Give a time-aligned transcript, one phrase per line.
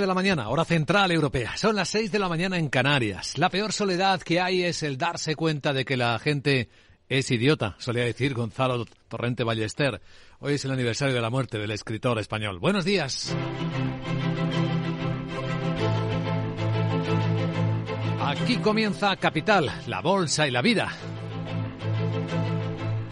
[0.00, 1.56] de la mañana, hora central europea.
[1.56, 3.38] Son las 6 de la mañana en Canarias.
[3.38, 6.68] La peor soledad que hay es el darse cuenta de que la gente
[7.08, 10.00] es idiota, solía decir Gonzalo Torrente Ballester.
[10.40, 12.58] Hoy es el aniversario de la muerte del escritor español.
[12.58, 13.36] Buenos días.
[18.20, 20.88] Aquí comienza Capital, la bolsa y la vida.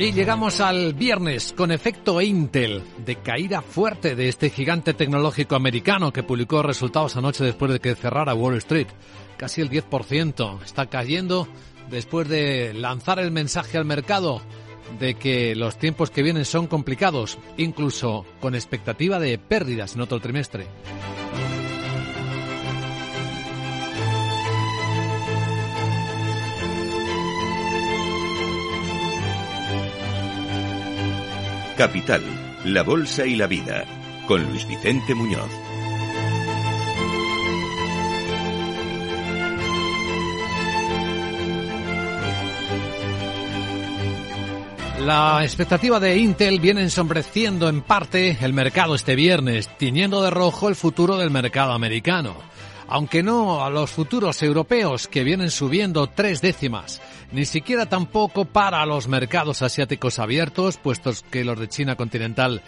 [0.02, 6.12] Y llegamos al viernes con efecto Intel, de caída fuerte de este gigante tecnológico americano
[6.12, 8.88] que publicó resultados anoche después de que cerrara Wall Street.
[9.36, 10.60] Casi el 10%.
[10.64, 11.46] Está cayendo
[11.88, 14.42] después de lanzar el mensaje al mercado
[14.98, 20.18] de que los tiempos que vienen son complicados, incluso con expectativa de pérdidas en otro
[20.18, 20.66] trimestre.
[31.76, 32.22] Capital,
[32.64, 33.84] la Bolsa y la Vida,
[34.26, 35.50] con Luis Vicente Muñoz.
[45.00, 50.68] La expectativa de Intel viene ensombreciendo en parte el mercado este viernes, tiñendo de rojo
[50.68, 52.36] el futuro del mercado americano.
[52.86, 57.00] Aunque no a los futuros europeos que vienen subiendo tres décimas
[57.32, 62.62] ni siquiera tampoco para los mercados asiáticos abiertos, puestos que los de China continental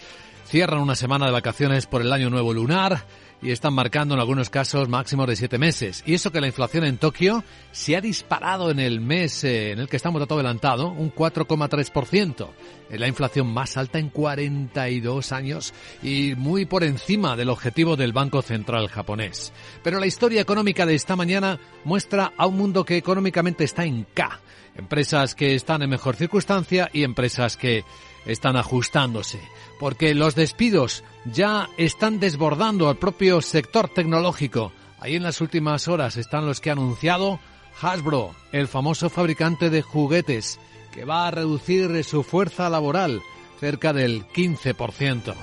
[0.47, 3.05] cierran una semana de vacaciones por el año nuevo lunar
[3.41, 6.03] y están marcando en algunos casos máximos de siete meses.
[6.05, 9.79] Y eso que la inflación en Tokio se ha disparado en el mes eh, en
[9.79, 12.49] el que estamos todo adelantado, un 4,3%.
[12.89, 18.13] Es la inflación más alta en 42 años y muy por encima del objetivo del
[18.13, 19.53] Banco Central japonés.
[19.83, 24.05] Pero la historia económica de esta mañana muestra a un mundo que económicamente está en
[24.13, 24.39] K.
[24.75, 27.83] Empresas que están en mejor circunstancia y empresas que
[28.25, 29.39] están ajustándose,
[29.79, 34.71] porque los despidos ya están desbordando al propio sector tecnológico.
[34.99, 37.39] Ahí en las últimas horas están los que ha anunciado
[37.81, 40.59] Hasbro, el famoso fabricante de juguetes,
[40.93, 43.21] que va a reducir su fuerza laboral
[43.59, 45.33] cerca del 15%.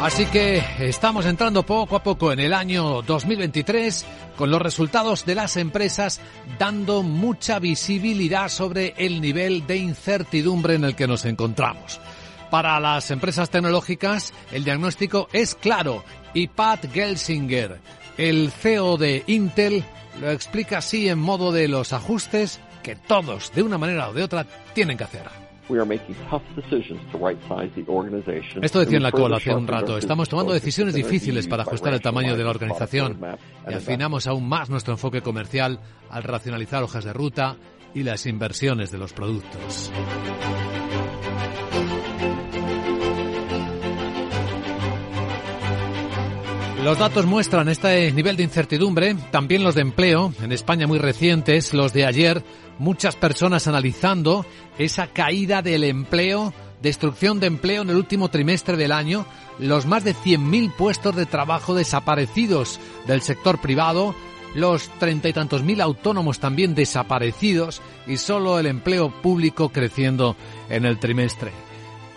[0.00, 4.04] Así que estamos entrando poco a poco en el año 2023
[4.36, 6.20] con los resultados de las empresas
[6.58, 11.98] dando mucha visibilidad sobre el nivel de incertidumbre en el que nos encontramos.
[12.50, 16.04] Para las empresas tecnológicas el diagnóstico es claro
[16.34, 17.80] y Pat Gelsinger,
[18.18, 19.82] el CEO de Intel,
[20.20, 24.22] lo explica así en modo de los ajustes que todos, de una manera o de
[24.22, 25.45] otra, tienen que hacer.
[28.62, 29.98] Esto decía en la cola hace un rato.
[29.98, 33.18] Estamos tomando decisiones difíciles para ajustar el tamaño de la organización
[33.68, 37.56] y afinamos aún más nuestro enfoque comercial al racionalizar hojas de ruta
[37.94, 39.90] y las inversiones de los productos.
[46.86, 51.74] Los datos muestran este nivel de incertidumbre, también los de empleo, en España muy recientes,
[51.74, 52.44] los de ayer,
[52.78, 54.44] muchas personas analizando
[54.78, 59.26] esa caída del empleo, destrucción de empleo en el último trimestre del año,
[59.58, 64.14] los más de 100.000 puestos de trabajo desaparecidos del sector privado,
[64.54, 70.34] los treinta y tantos mil autónomos también desaparecidos y solo el empleo público creciendo
[70.70, 71.52] en el trimestre.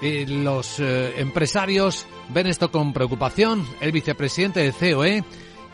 [0.01, 3.65] Y los eh, empresarios ven esto con preocupación.
[3.81, 5.23] El vicepresidente de COE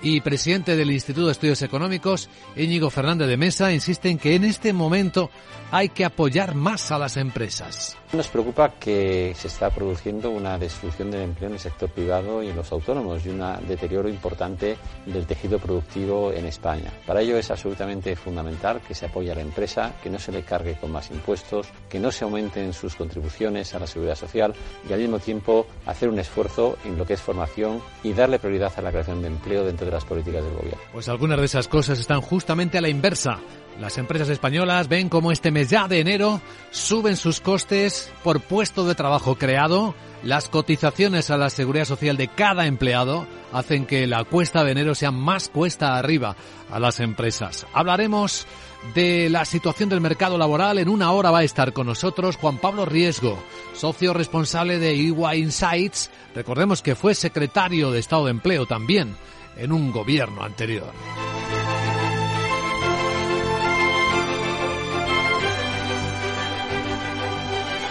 [0.06, 4.44] y presidente del Instituto de Estudios Económicos, Íñigo Fernández de Mesa, insiste en que en
[4.44, 5.32] este momento
[5.72, 7.98] hay que apoyar más a las empresas.
[8.16, 12.48] Nos preocupa que se está produciendo una destrucción del empleo en el sector privado y
[12.48, 16.94] en los autónomos y un deterioro importante del tejido productivo en España.
[17.06, 20.44] Para ello es absolutamente fundamental que se apoye a la empresa, que no se le
[20.44, 24.54] cargue con más impuestos, que no se aumenten sus contribuciones a la seguridad social
[24.90, 28.72] y al mismo tiempo hacer un esfuerzo en lo que es formación y darle prioridad
[28.78, 30.82] a la creación de empleo dentro de las políticas del gobierno.
[30.94, 33.42] Pues algunas de esas cosas están justamente a la inversa.
[33.80, 36.42] Las empresas españolas ven como este mes ya de enero
[36.72, 42.30] suben sus costes por puesto de trabajo creado, las cotizaciones a la seguridad social de
[42.30, 46.36] cada empleado hacen que la cuesta de enero sea más cuesta arriba
[46.72, 47.68] a las empresas.
[47.74, 48.48] Hablaremos
[48.94, 50.80] de la situación del mercado laboral.
[50.80, 53.38] En una hora va a estar con nosotros Juan Pablo Riesgo,
[53.74, 56.10] socio responsable de EY Insights.
[56.34, 59.16] Recordemos que fue secretario de Estado de Empleo también
[59.58, 60.92] en un gobierno anterior.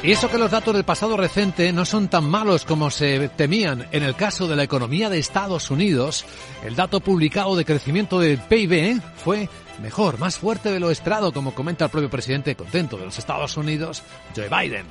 [0.05, 3.89] Y eso que los datos del pasado reciente no son tan malos como se temían
[3.91, 6.27] en el caso de la economía de Estados Unidos,
[6.63, 9.49] el dato publicado de crecimiento del PIB fue
[9.81, 13.57] mejor, más fuerte de lo esperado, como comenta el propio presidente contento de los Estados
[13.57, 14.03] Unidos,
[14.37, 14.85] Joe Biden.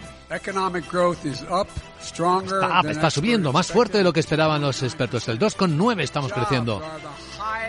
[2.45, 5.27] Está, está subiendo más fuerte de lo que esperaban los expertos.
[5.27, 6.81] El 2,9 estamos creciendo.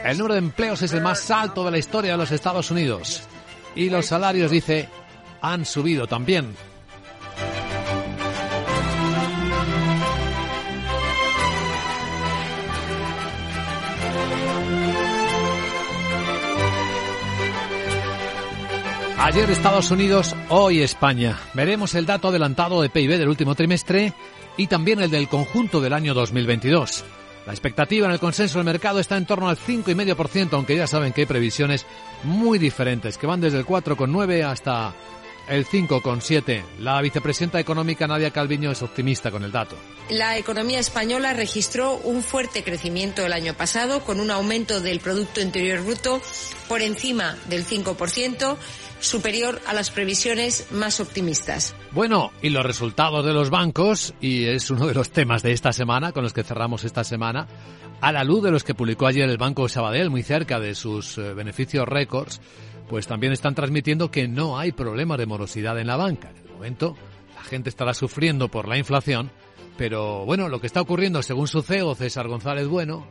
[0.02, 3.20] El número de empleos es el más alto de la historia de los Estados Unidos.
[3.74, 4.88] Y los salarios, dice,
[5.42, 6.56] han subido también.
[19.18, 21.38] Ayer Estados Unidos, hoy España.
[21.54, 24.12] Veremos el dato adelantado de PIB del último trimestre
[24.56, 27.04] y también el del conjunto del año 2022.
[27.46, 31.12] La expectativa en el consenso del mercado está en torno al 5,5%, aunque ya saben
[31.12, 31.86] que hay previsiones
[32.24, 34.92] muy diferentes, que van desde el 4,9 hasta
[35.48, 36.62] el 5,7.
[36.80, 39.76] La vicepresidenta económica Nadia Calviño es optimista con el dato.
[40.10, 45.40] La economía española registró un fuerte crecimiento el año pasado, con un aumento del Producto
[45.40, 46.20] Interior Bruto
[46.68, 48.56] por encima del 5%,
[49.00, 51.74] superior a las previsiones más optimistas.
[51.92, 55.72] Bueno, y los resultados de los bancos, y es uno de los temas de esta
[55.72, 57.46] semana, con los que cerramos esta semana,
[58.00, 61.16] a la luz de los que publicó ayer el Banco Sabadell, muy cerca de sus
[61.18, 62.40] eh, beneficios récords,
[62.88, 66.30] pues también están transmitiendo que no hay problema de morosidad en la banca.
[66.30, 66.96] En el momento,
[67.34, 69.30] la gente estará sufriendo por la inflación,
[69.76, 73.06] pero bueno, lo que está ocurriendo, según su CEO, César González Bueno,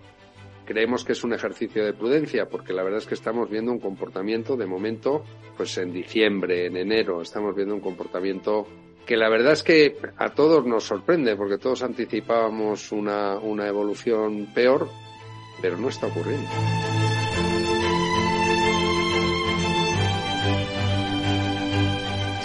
[0.65, 3.79] creemos que es un ejercicio de prudencia porque la verdad es que estamos viendo un
[3.79, 5.23] comportamiento de momento,
[5.57, 8.67] pues en diciembre, en enero, estamos viendo un comportamiento
[9.05, 14.47] que la verdad es que a todos nos sorprende porque todos anticipábamos una, una evolución
[14.53, 14.87] peor,
[15.61, 16.47] pero no está ocurriendo.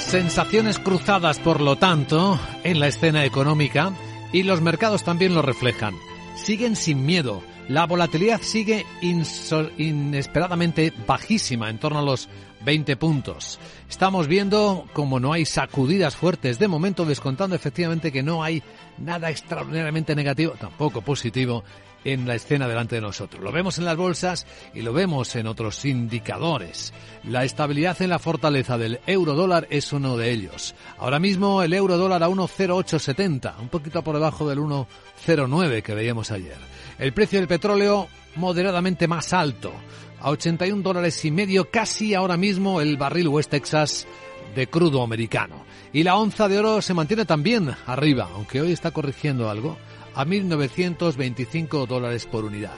[0.08, 3.92] Sensaciones cruzadas, por lo tanto, en la escena económica
[4.32, 5.94] y los mercados también lo reflejan.
[6.34, 12.30] Siguen sin miedo la volatilidad sigue inesperadamente bajísima, en torno a los
[12.64, 13.60] 20 puntos.
[13.90, 18.62] Estamos viendo como no hay sacudidas fuertes de momento, descontando efectivamente que no hay
[18.96, 21.62] nada extraordinariamente negativo, tampoco positivo,
[22.04, 23.42] en la escena delante de nosotros.
[23.42, 26.92] Lo vemos en las bolsas y lo vemos en otros indicadores.
[27.24, 30.74] La estabilidad en la fortaleza del euro dólar es uno de ellos.
[30.98, 36.30] Ahora mismo el euro dólar a 1,0870, un poquito por debajo del 1,09 que veíamos
[36.30, 36.56] ayer.
[36.98, 39.72] El precio del petróleo moderadamente más alto,
[40.20, 44.06] a 81 dólares y medio, casi ahora mismo el barril West Texas
[44.54, 45.64] de crudo americano.
[45.92, 49.76] Y la onza de oro se mantiene también arriba, aunque hoy está corrigiendo algo,
[50.18, 52.74] a 1.925 dólares por unidad.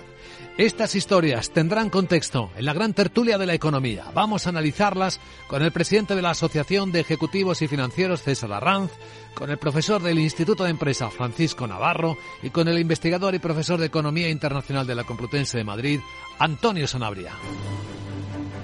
[0.58, 4.04] Estas historias tendrán contexto en la gran tertulia de la economía.
[4.12, 8.90] Vamos a analizarlas con el presidente de la Asociación de Ejecutivos y Financieros, César Arranz,
[9.32, 13.80] con el profesor del Instituto de Empresa, Francisco Navarro, y con el investigador y profesor
[13.80, 16.00] de Economía Internacional de la Complutense de Madrid,
[16.38, 17.32] Antonio Sanabria.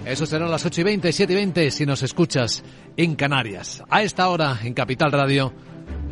[0.05, 2.62] Eso será a las 8 y 20, 7 y 20 si nos escuchas
[2.99, 3.82] en Canarias.
[3.88, 5.55] A esta hora, en Capital Radio,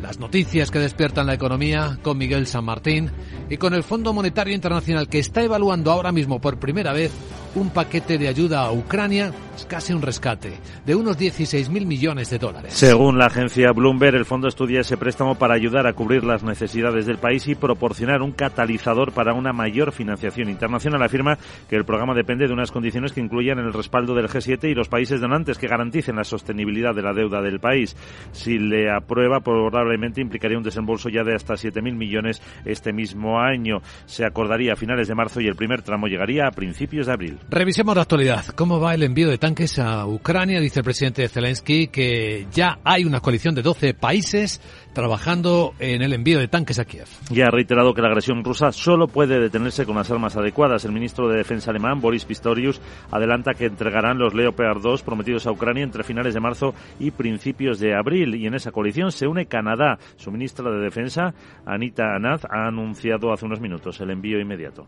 [0.01, 3.11] las noticias que despiertan la economía con Miguel San Martín
[3.49, 7.11] y con el Fondo Monetario Internacional que está evaluando ahora mismo por primera vez
[7.55, 10.53] un paquete de ayuda a Ucrania, es casi un rescate,
[10.85, 12.73] de unos 16.000 millones de dólares.
[12.73, 17.05] Según la agencia Bloomberg, el fondo estudia ese préstamo para ayudar a cubrir las necesidades
[17.05, 21.01] del país y proporcionar un catalizador para una mayor financiación internacional.
[21.01, 21.37] Afirma
[21.69, 24.89] que el programa depende de unas condiciones que incluyan el respaldo del G7 y los
[24.89, 27.95] países donantes que garanticen la sostenibilidad de la deuda del país.
[28.31, 33.81] Si le aprueba, probablemente implicaría un desembolso ya de hasta 7.000 millones este mismo año.
[34.05, 37.39] Se acordaría a finales de marzo y el primer tramo llegaría a principios de abril.
[37.49, 38.45] Revisemos la actualidad.
[38.55, 40.59] ¿Cómo va el envío de tanques a Ucrania?
[40.59, 44.59] Dice el presidente Zelensky que ya hay una coalición de 12 países
[44.95, 47.05] trabajando en el envío de tanques a Kiev.
[47.29, 50.85] Ya ha reiterado que la agresión rusa solo puede detenerse con las armas adecuadas.
[50.85, 55.51] El ministro de Defensa alemán, Boris Pistorius, adelanta que entregarán los Leopard 2 prometidos a
[55.51, 58.33] Ucrania entre finales de marzo y principios de abril.
[58.33, 59.99] Y en esa coalición se une Canadá.
[60.15, 61.35] Su ministra de Defensa,
[61.65, 64.87] Anita Anaz, ha anunciado hace unos minutos el envío inmediato.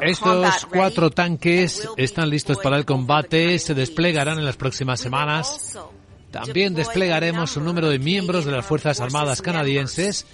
[0.00, 5.76] Estos cuatro tanques están listos para el combate, se desplegarán en las próximas semanas
[6.30, 10.26] también desplegaremos un número de miembros de las Fuerzas Armadas canadienses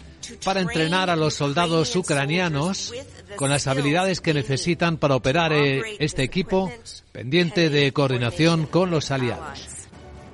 [0.45, 2.93] para entrenar a los soldados ucranianos
[3.37, 6.73] con las habilidades que necesitan para operar eh, este equipo
[7.13, 9.69] pendiente de coordinación con los aliados.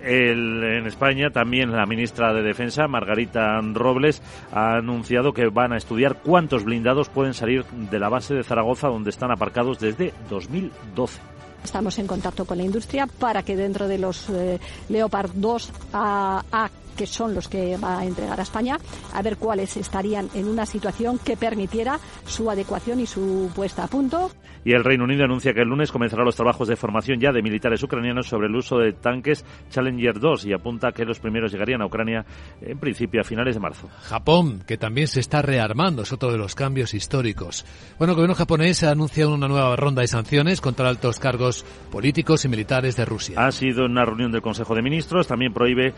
[0.03, 6.23] en España también la ministra de Defensa, Margarita Robles, ha anunciado que van a estudiar
[6.23, 11.30] cuántos blindados pueden salir de la base de Zaragoza donde están aparcados desde 2012.
[11.65, 16.71] Estamos en contacto con la industria para que dentro de los eh, Leopard 2 a,
[16.97, 18.79] que son los que va a entregar a España,
[19.13, 23.89] a ver cuáles estarían en una situación que permitiera su adecuación y su puesta a
[23.89, 24.31] punto.
[24.65, 27.43] Y el Reino Unido anuncia que el lunes comenzará los trabajos de formación ya de
[27.43, 31.81] militares ucranianos sobre el uso de tanques Challenger 2 y apunta que los primeros llegarían
[31.81, 32.27] a Ucrania
[32.61, 33.89] en principio a finales de marzo.
[34.03, 37.65] Japón, que también se está rearmando, es otro de los cambios históricos.
[37.99, 42.45] Bueno, el gobierno japonés ha anunciado una nueva ronda de sanciones contra altos cargos políticos
[42.45, 43.41] y militares de Rusia.
[43.41, 45.95] Ha sido una reunión del Consejo de Ministros, también prohíbe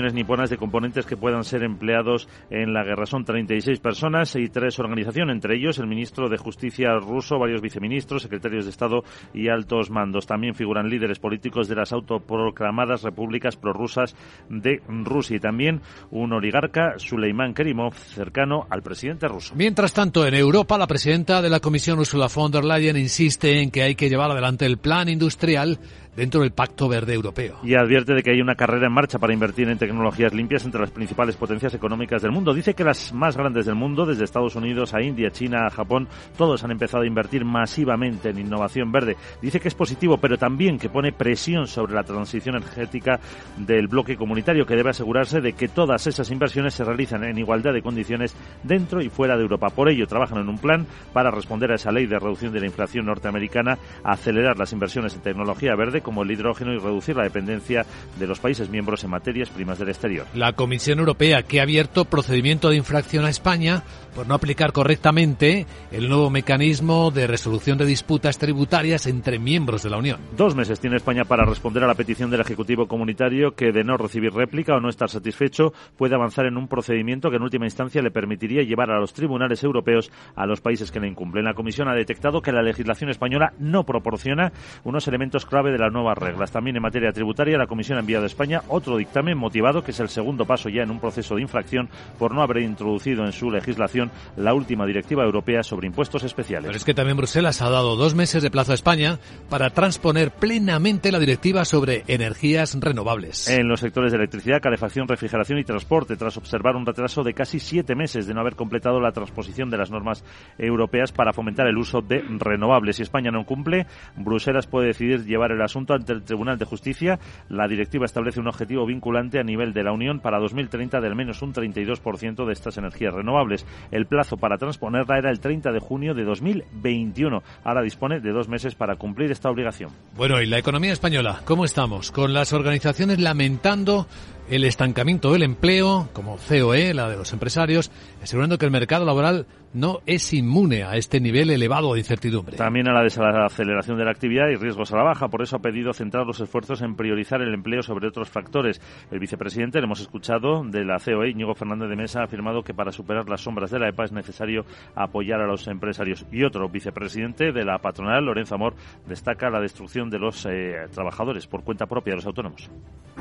[0.00, 3.06] exportaciones niponas de componentes que puedan ser empleados en la guerra.
[3.06, 8.22] Son 36 personas y tres organizaciones, entre ellos el ministro de Justicia ruso, varios viceministros,
[8.22, 9.02] secretarios de Estado
[9.34, 10.26] y altos mandos.
[10.26, 14.16] También figuran líderes políticos de las autoproclamadas repúblicas prorrusas
[14.48, 19.54] de Rusia y también un oligarca, Suleiman Kerimov, cercano al presidente ruso.
[19.56, 23.70] Mientras tanto, en Europa, la presidenta de la Comisión, Ursula von der Leyen, insiste en
[23.70, 25.78] que hay que llevar adelante el plan industrial
[26.16, 27.58] dentro del Pacto Verde Europeo.
[27.62, 30.80] Y advierte de que hay una carrera en marcha para invertir en tecnologías limpias entre
[30.80, 32.52] las principales potencias económicas del mundo.
[32.52, 36.08] Dice que las más grandes del mundo, desde Estados Unidos a India, China, a Japón,
[36.36, 39.16] todos han empezado a invertir masivamente en innovación verde.
[39.40, 43.20] Dice que es positivo, pero también que pone presión sobre la transición energética
[43.56, 47.72] del bloque comunitario, que debe asegurarse de que todas esas inversiones se realizan en igualdad
[47.72, 49.68] de condiciones dentro y fuera de Europa.
[49.70, 52.66] Por ello, trabajan en un plan para responder a esa ley de reducción de la
[52.66, 57.84] inflación norteamericana, acelerar las inversiones en tecnología verde, como el hidrógeno y reducir la dependencia
[58.18, 60.26] de los países miembros en materias primas del exterior.
[60.34, 63.82] La Comisión Europea, que ha abierto procedimiento de infracción a España
[64.14, 69.90] por no aplicar correctamente el nuevo mecanismo de resolución de disputas tributarias entre miembros de
[69.90, 70.20] la Unión.
[70.36, 73.96] Dos meses tiene España para responder a la petición del Ejecutivo Comunitario que, de no
[73.96, 78.02] recibir réplica o no estar satisfecho, puede avanzar en un procedimiento que en última instancia
[78.02, 81.44] le permitiría llevar a los tribunales europeos a los países que le incumplen.
[81.44, 84.52] La Comisión ha detectado que la legislación española no proporciona
[84.84, 86.50] unos elementos clave de la nuevas reglas.
[86.50, 90.00] También en materia tributaria, la Comisión ha enviado a España otro dictamen motivado, que es
[90.00, 93.50] el segundo paso ya en un proceso de infracción por no haber introducido en su
[93.50, 96.66] legislación la última directiva europea sobre impuestos especiales.
[96.66, 99.18] Pero es que también Bruselas ha dado dos meses de plazo a España
[99.48, 103.48] para transponer plenamente la directiva sobre energías renovables.
[103.48, 107.60] En los sectores de electricidad, calefacción, refrigeración y transporte, tras observar un retraso de casi
[107.60, 110.24] siete meses de no haber completado la transposición de las normas
[110.58, 112.96] europeas para fomentar el uso de renovables.
[112.96, 117.18] Si España no cumple, Bruselas puede decidir llevar el asunto ante el Tribunal de Justicia.
[117.48, 121.16] La directiva establece un objetivo vinculante a nivel de la Unión para 2030 de al
[121.16, 123.66] menos un 32% de estas energías renovables.
[123.90, 127.42] El plazo para transponerla era el 30 de junio de 2021.
[127.64, 129.90] Ahora dispone de dos meses para cumplir esta obligación.
[130.16, 131.40] Bueno, ¿y la economía española?
[131.44, 132.10] ¿Cómo estamos?
[132.10, 134.06] Con las organizaciones lamentando
[134.50, 137.90] el estancamiento del empleo, como COE, la de los empresarios,
[138.22, 142.56] asegurando que el mercado laboral no es inmune a este nivel elevado de incertidumbre.
[142.56, 145.28] También a la desaceleración de la actividad y riesgos a la baja.
[145.28, 148.80] Por eso ha pedido centrar los esfuerzos en priorizar el empleo sobre otros factores.
[149.10, 152.74] El vicepresidente, le hemos escuchado, de la COE, Íñigo Fernández de Mesa, ha afirmado que
[152.74, 156.26] para superar las sombras de la EPA es necesario apoyar a los empresarios.
[156.32, 158.74] Y otro vicepresidente de la patronal, Lorenzo Amor,
[159.06, 162.70] destaca la destrucción de los eh, trabajadores por cuenta propia de los autónomos.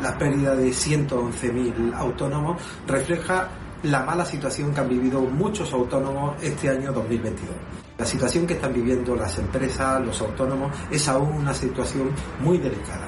[0.02, 3.50] La pérdida de 111.000 autónomos refleja
[3.84, 7.50] la mala situación que han vivido muchos autónomos este año 2022.
[7.98, 13.08] La situación que están viviendo las empresas, los autónomos, es aún una situación muy delicada.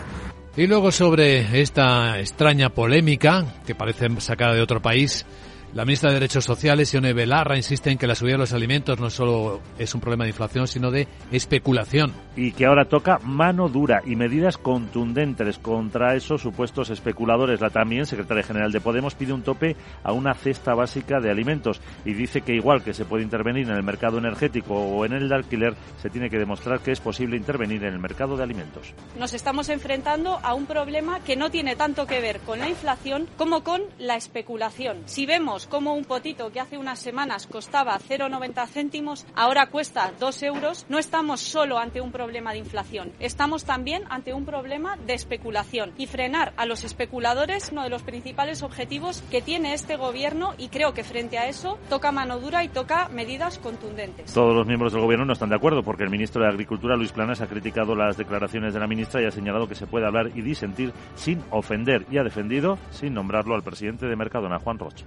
[0.56, 5.25] Y luego sobre esta extraña polémica que parece sacada de otro país,
[5.74, 9.00] la ministra de Derechos Sociales, Ione Belarra, insiste en que la subida de los alimentos
[9.00, 12.12] no solo es un problema de inflación, sino de especulación.
[12.36, 17.62] Y que ahora toca mano dura y medidas contundentes contra esos supuestos especuladores.
[17.62, 21.80] La también secretaria general de Podemos pide un tope a una cesta básica de alimentos
[22.04, 25.30] y dice que igual que se puede intervenir en el mercado energético o en el
[25.30, 28.94] de alquiler, se tiene que demostrar que es posible intervenir en el mercado de alimentos.
[29.18, 33.28] Nos estamos enfrentando a un problema que no tiene tanto que ver con la inflación
[33.38, 34.98] como con la especulación.
[35.06, 40.44] Si vemos como un potito que hace unas semanas costaba 0,90 céntimos, ahora cuesta 2
[40.44, 45.13] euros, no estamos solo ante un problema de inflación, estamos también ante un problema de
[45.13, 45.94] especulación.
[45.98, 50.53] Y frenar a los especuladores es uno de los principales objetivos que tiene este gobierno
[50.58, 54.34] y creo que frente a eso toca mano dura y toca medidas contundentes.
[54.34, 57.12] Todos los miembros del gobierno no están de acuerdo porque el ministro de Agricultura, Luis
[57.12, 60.32] Planas, ha criticado las declaraciones de la ministra y ha señalado que se puede hablar
[60.34, 65.06] y disentir sin ofender y ha defendido, sin nombrarlo, al presidente de Mercadona, Juan Rocha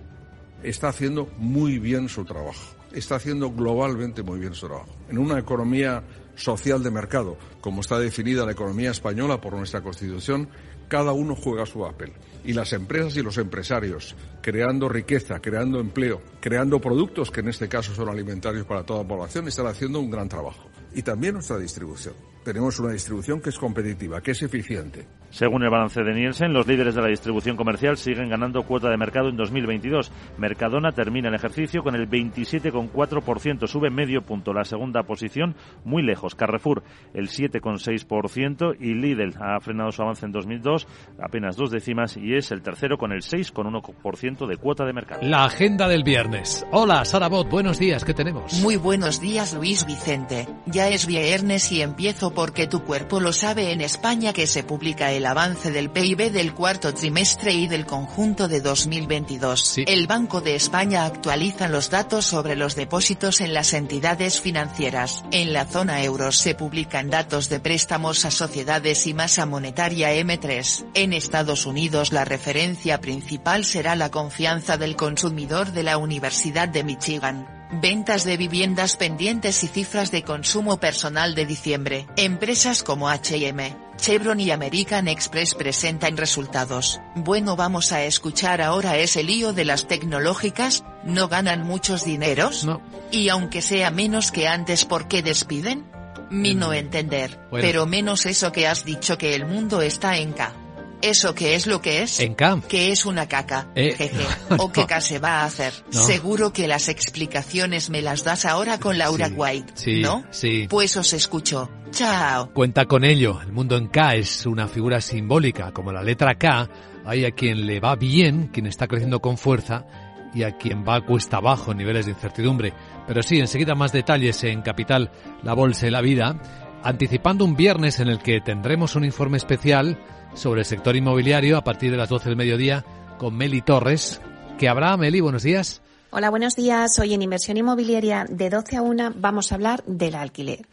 [0.65, 2.75] está haciendo muy bien su trabajo.
[2.93, 4.95] Está haciendo globalmente muy bien su trabajo.
[5.09, 6.03] En una economía
[6.37, 10.49] social de mercado, como está definida la economía española por nuestra Constitución,
[10.89, 12.13] cada uno juega su papel.
[12.45, 17.69] Y las empresas y los empresarios, creando riqueza, creando empleo, creando productos que en este
[17.69, 20.69] caso son alimentarios para toda la población, están haciendo un gran trabajo.
[20.95, 22.15] Y también nuestra distribución.
[22.45, 25.07] tenemos una distribución que es competitiva, que es eficiente.
[25.35, 28.97] Según el balance de Nielsen, los líderes de la distribución comercial siguen ganando cuota de
[28.97, 30.13] mercado en 2022.
[30.39, 34.53] Mercadona termina el ejercicio con el 27,4%, sube medio punto.
[34.53, 36.37] La segunda posición, muy lejos.
[36.37, 40.87] Carrefour, el 7,6% y Lidl ha frenado su avance en 2002,
[41.21, 45.21] apenas dos décimas, y es el tercero con el 6,1% de cuota de mercado.
[45.25, 46.65] La agenda del viernes.
[46.71, 48.61] Hola, Sara Bot, buenos días, ¿qué tenemos?
[48.61, 50.47] Muy buenos días, Luis Vicente.
[50.67, 55.11] Ya es viernes y empiezo porque tu cuerpo lo sabe en España que se publica
[55.11, 59.79] el avance del PIB del cuarto trimestre y del conjunto de 2022.
[59.87, 65.25] El Banco de España actualiza los datos sobre los depósitos en las entidades financieras.
[65.31, 70.87] En la zona euro se publican datos de préstamos a sociedades y masa monetaria M3.
[70.95, 76.85] En Estados Unidos la referencia principal será la confianza del consumidor de la Universidad de
[76.85, 77.49] Michigan.
[77.81, 82.07] Ventas de viviendas pendientes y cifras de consumo personal de diciembre.
[82.17, 87.01] Empresas como H&M, Chevron y American Express presentan resultados.
[87.15, 92.65] Bueno, vamos a escuchar ahora ese lío de las tecnológicas, ¿no ganan muchos dineros?
[92.65, 92.83] No.
[93.11, 95.85] Y aunque sea menos que antes, ¿por qué despiden?
[96.31, 97.65] Mi no entender, Bueno.
[97.67, 100.53] pero menos eso que has dicho que el mundo está en K.
[101.01, 102.19] ¿Eso qué es lo que es?
[102.19, 102.63] En K.
[102.67, 103.69] Que es una caca.
[103.75, 104.27] Eh, Jeje.
[104.51, 104.57] no.
[104.57, 105.73] ¿O qué K se va a hacer?
[105.93, 106.03] No.
[106.03, 110.25] Seguro que las explicaciones me las das ahora con Laura Sí, White, sí, ¿no?
[110.31, 110.67] sí.
[110.69, 111.71] Pues os escucho.
[111.95, 112.51] Chao.
[112.53, 113.41] Cuenta con ello.
[113.41, 115.71] El mundo en K es una figura simbólica.
[115.71, 116.69] Como la letra K,
[117.05, 119.87] hay a quien le va bien, quien está creciendo con fuerza,
[120.35, 122.73] y a quien va cuesta abajo en niveles de incertidumbre.
[123.07, 125.13] Pero sí, enseguida más detalles en Capital,
[125.45, 126.37] la Bolsa y la Vida,
[126.83, 129.97] anticipando un viernes en el que tendremos un informe especial
[130.35, 132.85] sobre el sector inmobiliario a partir de las 12 del mediodía
[133.19, 134.21] con Meli Torres.
[134.59, 135.81] Que habrá, Meli, buenos días.
[136.11, 136.99] Hola, buenos días.
[136.99, 140.67] Hoy en Inversión Inmobiliaria de 12 a 1 vamos a hablar del alquiler.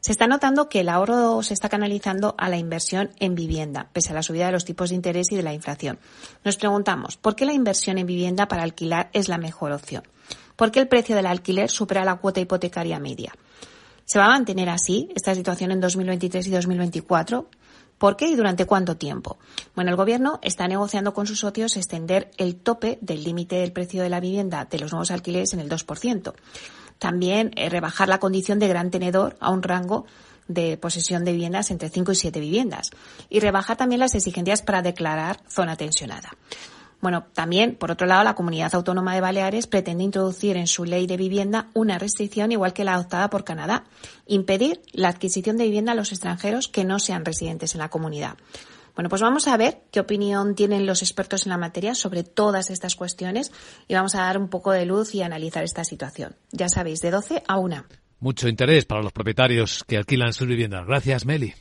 [0.00, 4.12] Se está notando que el ahorro se está canalizando a la inversión en vivienda, pese
[4.12, 5.98] a la subida de los tipos de interés y de la inflación.
[6.44, 10.02] Nos preguntamos, ¿por qué la inversión en vivienda para alquilar es la mejor opción?
[10.56, 13.32] ¿Por qué el precio del alquiler supera la cuota hipotecaria media?
[14.04, 17.48] ¿Se va a mantener así esta situación en 2023 y 2024?
[17.98, 19.38] ¿Por qué y durante cuánto tiempo?
[19.74, 24.02] Bueno, el Gobierno está negociando con sus socios extender el tope del límite del precio
[24.02, 26.32] de la vivienda de los nuevos alquileres en el 2%.
[26.98, 30.06] También eh, rebajar la condición de gran tenedor a un rango
[30.48, 32.90] de posesión de viviendas entre 5 y 7 viviendas.
[33.28, 36.30] Y rebajar también las exigencias para declarar zona tensionada.
[37.00, 41.06] Bueno, también, por otro lado, la Comunidad Autónoma de Baleares pretende introducir en su ley
[41.06, 43.84] de vivienda una restricción igual que la adoptada por Canadá,
[44.26, 48.36] impedir la adquisición de vivienda a los extranjeros que no sean residentes en la comunidad.
[48.98, 52.68] Bueno, pues vamos a ver qué opinión tienen los expertos en la materia sobre todas
[52.68, 53.52] estas cuestiones
[53.86, 56.34] y vamos a dar un poco de luz y analizar esta situación.
[56.50, 57.84] Ya sabéis, de 12 a 1.
[58.18, 60.84] Mucho interés para los propietarios que alquilan sus viviendas.
[60.84, 61.54] Gracias, Meli.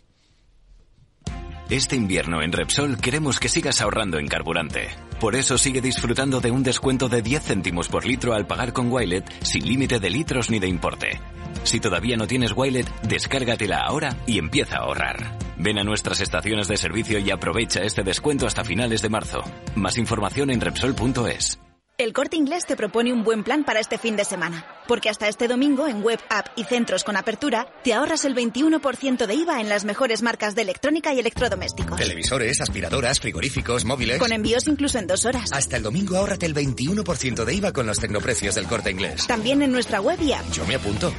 [1.69, 4.88] Este invierno en Repsol queremos que sigas ahorrando en carburante.
[5.19, 8.91] Por eso sigue disfrutando de un descuento de 10 céntimos por litro al pagar con
[8.91, 11.19] Wilet sin límite de litros ni de importe.
[11.67, 15.38] Si todavía no tienes Wilet, descárgatela ahora y empieza a ahorrar.
[15.58, 19.43] Ven a nuestras estaciones de servicio y aprovecha este descuento hasta finales de marzo.
[19.75, 21.60] Más información en Repsol.es.
[21.99, 25.27] El Corte Inglés te propone un buen plan para este fin de semana, porque hasta
[25.27, 29.62] este domingo en web, app y centros con apertura te ahorras el 21% de IVA
[29.62, 31.97] en las mejores marcas de electrónica y electrodomésticos.
[31.97, 34.19] Televisores, aspiradoras, frigoríficos, móviles.
[34.19, 35.51] Con envíos incluso en dos horas.
[35.51, 39.25] Hasta el domingo ahórrate el 21% de IVA con los tecnoprecios del Corte Inglés.
[39.25, 40.51] También en nuestra web y app.
[40.51, 41.12] Yo me apunto.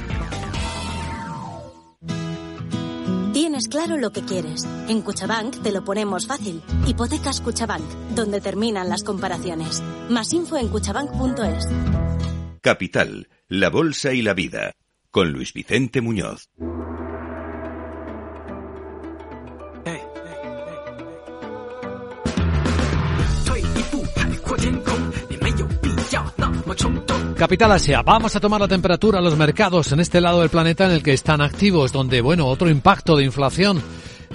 [3.33, 4.67] Tienes claro lo que quieres.
[4.89, 6.63] En Cuchabank te lo ponemos fácil.
[6.87, 9.83] Hipotecas Cuchabank, donde terminan las comparaciones.
[10.09, 11.67] Más info en cuchabank.es.
[12.63, 14.73] Capital, la Bolsa y la Vida,
[15.11, 16.49] con Luis Vicente Muñoz.
[27.39, 30.87] Capital Asia, vamos a tomar la temperatura a los mercados en este lado del planeta
[30.87, 33.81] en el que están activos, donde, bueno, otro impacto de inflación.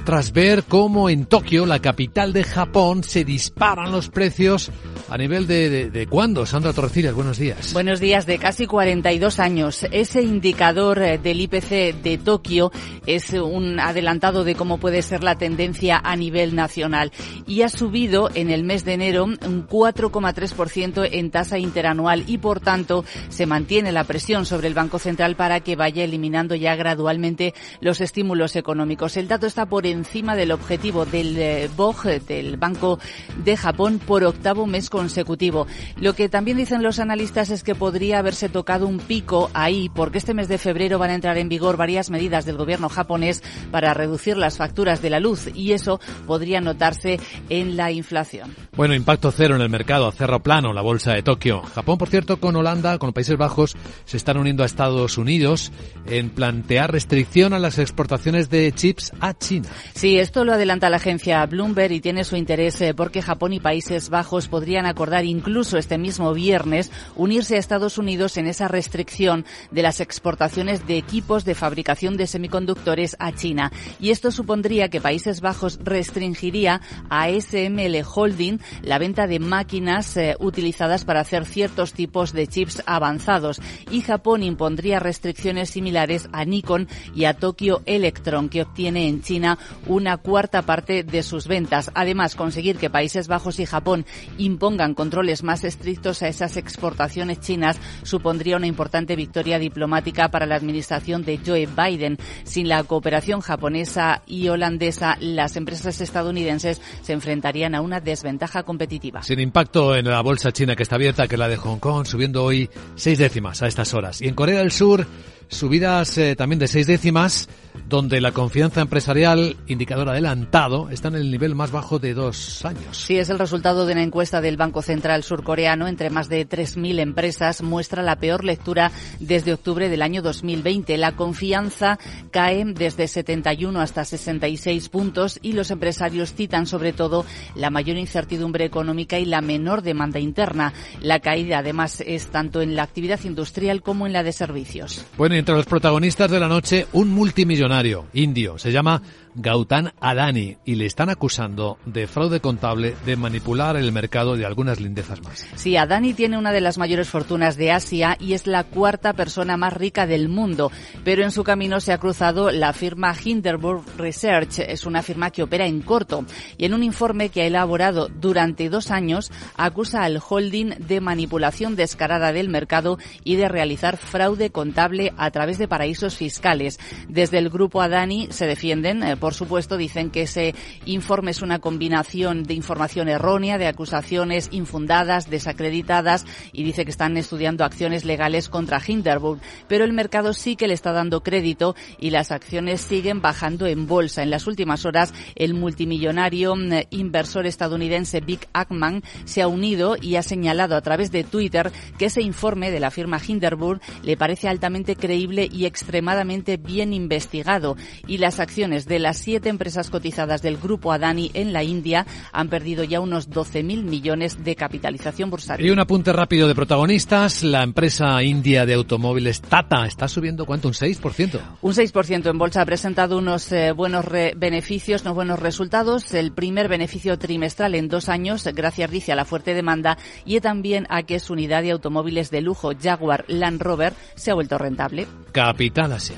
[0.04, 4.70] Tras ver cómo en Tokio, la capital de Japón, se disparan los precios
[5.10, 6.46] a nivel de, de, cuándo.
[6.46, 7.72] Sandra Torrecillas, buenos días.
[7.72, 9.86] Buenos días, de casi 42 años.
[9.92, 12.72] Ese indicador eh, del IPC de Tokio
[13.06, 17.14] es un adelantado de cómo puede ser la tendencia a nivel nacional
[17.48, 22.60] y ha subido en el mes de enero un 4,3% en tasa interanual y por
[22.60, 27.54] tanto se mantiene la presión sobre el Banco Central para que vaya eliminando ya gradualmente
[27.80, 29.16] los estímulos económicos.
[29.16, 33.00] El dato está por encima del objetivo del eh, BOJ, del Banco
[33.44, 35.68] de Japón, por octavo mes consecutivo.
[35.96, 40.18] Lo que también dicen los analistas es que podría haberse tocado un pico ahí, porque
[40.18, 43.94] este mes de febrero van a entrar en vigor varias medidas del gobierno japonés para
[43.94, 48.54] reducir las facturas de la luz y eso podría notarse en la inflación.
[48.76, 51.62] Bueno, impacto cero en el mercado, a cerro plano la bolsa de Tokio.
[51.62, 53.76] Japón, por cierto, con Holanda, con Países Bajos,
[54.06, 55.72] se están uniendo a Estados Unidos
[56.08, 59.70] en plantear restricción a las exportaciones de chips a China.
[59.94, 63.60] Sí, esto lo adelanta la agencia Bloomberg y tiene su interés eh, porque Japón y
[63.60, 69.46] Países Bajos podrían acordar incluso este mismo viernes unirse a Estados Unidos en esa restricción
[69.72, 73.72] de las exportaciones de equipos de fabricación de semiconductores a China.
[74.00, 80.36] Y esto supondría que Países Bajos restringiría a SML Holding la venta de máquinas eh,
[80.40, 86.88] utilizadas para hacer ciertos tipos de chips avanzados y Japón impondría restricciones similares a Nikon
[87.16, 91.92] y a Tokyo Electron que obtiene en China una cuarta parte de sus ventas.
[91.94, 94.06] Además, conseguir que Países Bajos y Japón
[94.38, 100.56] impongan controles más estrictos a esas exportaciones chinas supondría una importante victoria diplomática para la
[100.56, 102.18] administración de Joe Biden.
[102.44, 109.24] Sin la cooperación japonesa y holandesa, las empresas estadounidenses se enfrentarían a una desventaja competitiva.
[109.24, 112.44] Sin impacto en la bolsa china que está abierta, que la de Hong Kong, subiendo
[112.44, 114.22] hoy seis décimas a estas horas.
[114.22, 115.06] Y en Corea del Sur,
[115.48, 117.50] subidas eh, también de seis décimas,
[117.88, 122.98] donde la confianza empresarial, indicador adelantado, está en el nivel más bajo de dos años.
[122.98, 127.00] Sí, es el resultado de una encuesta del Banco Central surcoreano entre más de 3.000
[127.00, 127.62] empresas.
[127.62, 130.98] Muestra la peor lectura desde octubre del año 2020.
[130.98, 132.00] La confianza
[132.32, 137.26] cae desde 71 hasta 66 puntos y los empresarios citan sobre todo
[137.56, 140.74] la mayor incertidumbre económica y la menor demanda interna.
[141.02, 145.06] La caída además es tanto en la actividad industrial como en la de servicios.
[145.18, 148.58] Bueno, entre los protagonistas de la noche, un multimillonario indio.
[148.58, 149.02] Se llama
[149.36, 154.80] Gautam Adani y le están acusando de fraude contable, de manipular el mercado de algunas
[154.80, 155.46] lindezas más.
[155.56, 159.58] Sí, Adani tiene una de las mayores fortunas de Asia y es la cuarta persona
[159.58, 160.72] más rica del mundo,
[161.04, 165.44] pero en su camino se ha cruzado la firma Hindenburg Research, es una firma que
[165.44, 166.26] opera en corto
[166.58, 171.76] y en un informe que ha elaborado durante dos años acusa al holding de manipulación
[171.76, 176.80] descarada del mercado y de realizar fraude contable a través de paraísos fiscales.
[177.08, 180.54] Desde el grupo Adani se defienden eh, por supuesto, dicen que ese
[180.86, 187.16] informe es una combinación de información errónea, de acusaciones infundadas, desacreditadas, y dice que están
[187.16, 189.40] estudiando acciones legales contra Hinderburg.
[189.70, 193.88] Pero el mercado sí que le está dando crédito y las acciones siguen bajando en
[193.88, 194.24] bolsa.
[194.24, 200.18] En las últimas horas, el multimillonario mm, inversor estadounidense Vic Ackman se ha unido y
[200.18, 204.50] ha señalado a través de Twitter que ese informe de la firma Hinderburg le parece
[204.50, 207.78] altamente creíble y extremadamente bien investigado.
[208.06, 212.50] Y las acciones de las siete empresas cotizadas del grupo Adani en la India han
[212.50, 215.68] perdido ya unos 12.000 millones de capitalización bursátil.
[215.68, 217.44] Y un apunte rápido de protagonistas.
[217.44, 221.40] La empresa india de automóviles Tata está subiendo cuánto, un 6%.
[221.62, 224.04] Un 6% en bolsa ha presentado unos eh, buenos
[224.36, 226.12] beneficios, unos buenos resultados.
[226.16, 231.04] El primer beneficio trimestral en dos años, gracias a la fuerte demanda y también a
[231.04, 235.06] que su unidad de automóviles de lujo Jaguar Land Rover se ha vuelto rentable.
[235.32, 236.18] Capital Asia.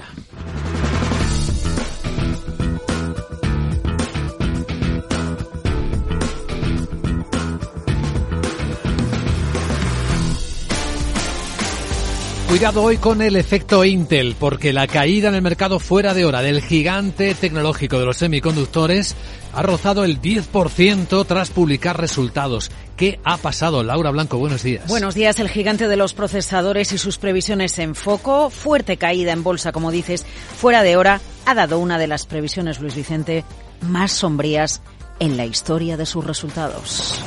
[12.47, 16.41] Cuidado hoy con el efecto Intel, porque la caída en el mercado fuera de hora
[16.41, 19.15] del gigante tecnológico de los semiconductores
[19.51, 22.71] ha rozado el 10% tras publicar resultados.
[22.95, 23.83] ¿Qué ha pasado?
[23.83, 24.87] Laura Blanco, buenos días.
[24.87, 25.39] Buenos días.
[25.39, 29.91] El gigante de los procesadores y sus previsiones en foco, fuerte caída en bolsa, como
[29.91, 30.23] dices,
[30.57, 33.43] fuera de hora, ha dado una de las previsiones, Luis Vicente,
[33.81, 34.81] más sombrías
[35.19, 37.21] en la historia de sus resultados.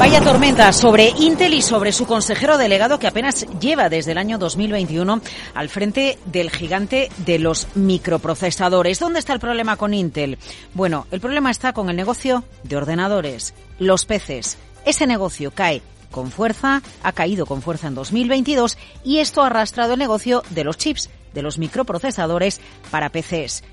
[0.00, 4.38] Vaya tormenta sobre Intel y sobre su consejero delegado que apenas lleva desde el año
[4.38, 5.20] 2021
[5.52, 8.98] al frente del gigante de los microprocesadores.
[8.98, 10.38] ¿Dónde está el problema con Intel?
[10.72, 14.56] Bueno, el problema está con el negocio de ordenadores, los PCs.
[14.86, 19.92] Ese negocio cae con fuerza, ha caído con fuerza en 2022 y esto ha arrastrado
[19.92, 23.64] el negocio de los chips, de los microprocesadores para PCs.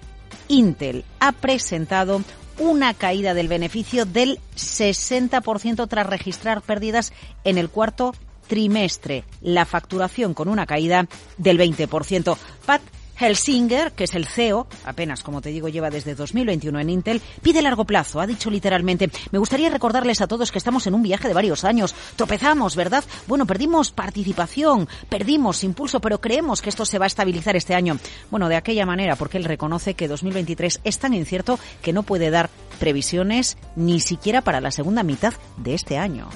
[0.49, 2.21] Intel ha presentado
[2.59, 8.13] una caída del beneficio del 60% tras registrar pérdidas en el cuarto
[8.47, 9.23] trimestre.
[9.41, 12.37] La facturación con una caída del 20%.
[12.65, 12.81] Pat,
[13.19, 17.61] Helsinger, que es el CEO, apenas como te digo lleva desde 2021 en Intel, pide
[17.61, 18.19] largo plazo.
[18.19, 21.63] Ha dicho literalmente, me gustaría recordarles a todos que estamos en un viaje de varios
[21.63, 21.95] años.
[22.15, 23.03] Tropezamos, ¿verdad?
[23.27, 27.97] Bueno, perdimos participación, perdimos impulso, pero creemos que esto se va a estabilizar este año.
[28.29, 32.29] Bueno, de aquella manera, porque él reconoce que 2023 es tan incierto que no puede
[32.29, 32.49] dar
[32.79, 36.29] previsiones ni siquiera para la segunda mitad de este año.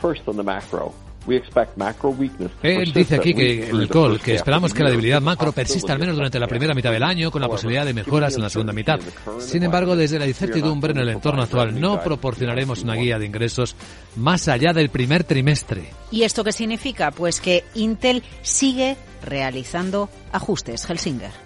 [0.00, 1.05] First on the macro.
[2.62, 6.38] Él dice aquí que, Nicole, que esperamos que la debilidad macro persista al menos durante
[6.38, 8.98] la primera mitad del año, con la posibilidad de mejoras en la segunda mitad.
[9.38, 13.76] Sin embargo, desde la incertidumbre en el entorno actual, no proporcionaremos una guía de ingresos
[14.16, 15.90] más allá del primer trimestre.
[16.10, 17.10] ¿Y esto qué significa?
[17.10, 20.88] Pues que Intel sigue realizando ajustes.
[20.88, 21.45] Helsinger.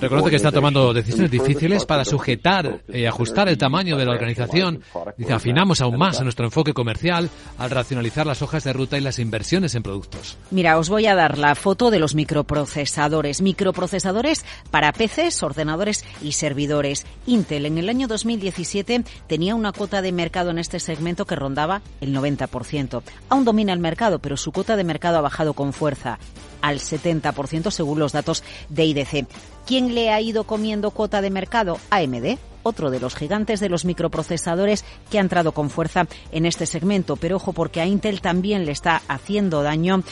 [0.00, 4.82] Reconoce que está tomando decisiones difíciles para sujetar y ajustar el tamaño de la organización.
[5.16, 9.18] Dice, afinamos aún más nuestro enfoque comercial al racionalizar las hojas de ruta y las
[9.18, 10.38] inversiones en productos.
[10.50, 13.40] Mira, os voy a dar la foto de los microprocesadores.
[13.42, 17.06] Microprocesadores para PCs, ordenadores y servidores.
[17.26, 21.82] Intel en el año 2017 tenía una cuota de mercado en este segmento que rondaba
[22.00, 23.02] el 90%.
[23.28, 26.18] Aún domina el mercado, pero su cuota de mercado ha bajado con fuerza
[26.62, 29.26] al 70% según los datos de IDC.
[29.66, 31.78] ¿Quién le ha ido comiendo cuota de mercado?
[31.90, 36.66] AMD, otro de los gigantes de los microprocesadores que ha entrado con fuerza en este
[36.66, 37.16] segmento.
[37.16, 40.02] Pero ojo, porque a Intel también le está haciendo daño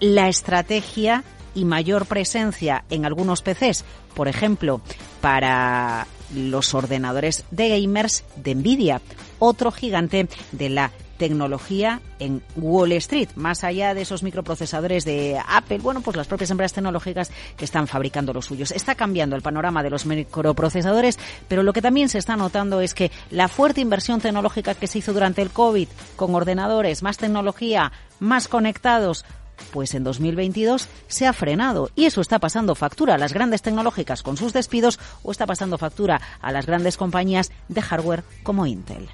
[0.00, 4.80] la estrategia y mayor presencia en algunos PCs, por ejemplo,
[5.20, 9.00] para los ordenadores de gamers de Nvidia,
[9.38, 15.78] otro gigante de la tecnología en Wall Street, más allá de esos microprocesadores de Apple,
[15.78, 18.70] bueno, pues las propias empresas tecnológicas que están fabricando los suyos.
[18.70, 22.94] Está cambiando el panorama de los microprocesadores, pero lo que también se está notando es
[22.94, 27.92] que la fuerte inversión tecnológica que se hizo durante el COVID con ordenadores, más tecnología,
[28.20, 29.24] más conectados,
[29.72, 34.22] pues en 2022 se ha frenado y eso está pasando factura a las grandes tecnológicas
[34.22, 39.08] con sus despidos o está pasando factura a las grandes compañías de hardware como Intel.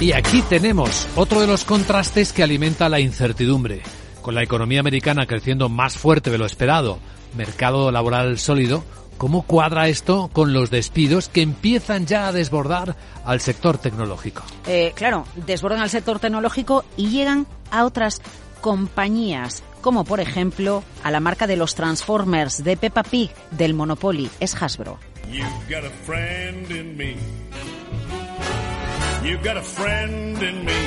[0.00, 3.82] Y aquí tenemos otro de los contrastes que alimenta la incertidumbre.
[4.22, 6.98] Con la economía americana creciendo más fuerte de lo esperado,
[7.36, 8.82] mercado laboral sólido,
[9.18, 14.42] ¿cómo cuadra esto con los despidos que empiezan ya a desbordar al sector tecnológico?
[14.66, 18.22] Eh, claro, desbordan al sector tecnológico y llegan a otras
[18.62, 24.30] compañías, como por ejemplo a la marca de los Transformers de Peppa Pig del Monopoly,
[24.40, 24.98] es Hasbro.
[29.22, 30.80] You got a friend in me.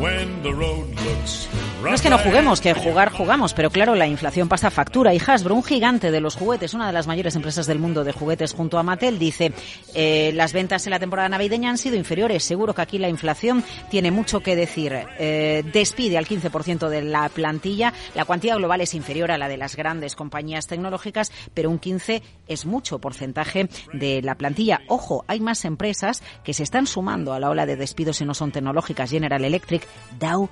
[0.00, 1.46] When the road looks
[1.90, 5.12] no es que no juguemos, que jugar jugamos, pero claro, la inflación pasa factura.
[5.14, 8.12] Y Hasbro, un gigante de los juguetes, una de las mayores empresas del mundo de
[8.12, 9.52] juguetes junto a Mattel, dice,
[9.94, 12.44] eh, las ventas en la temporada navideña han sido inferiores.
[12.44, 14.92] Seguro que aquí la inflación tiene mucho que decir.
[15.18, 17.92] Eh, despide al 15% de la plantilla.
[18.14, 22.22] La cuantía global es inferior a la de las grandes compañías tecnológicas, pero un 15
[22.46, 24.82] es mucho porcentaje de la plantilla.
[24.88, 28.34] Ojo, hay más empresas que se están sumando a la ola de despidos y no
[28.34, 29.10] son tecnológicas.
[29.10, 29.86] General Electric,
[30.18, 30.48] Dow,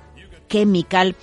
[0.51, 1.15] chemical.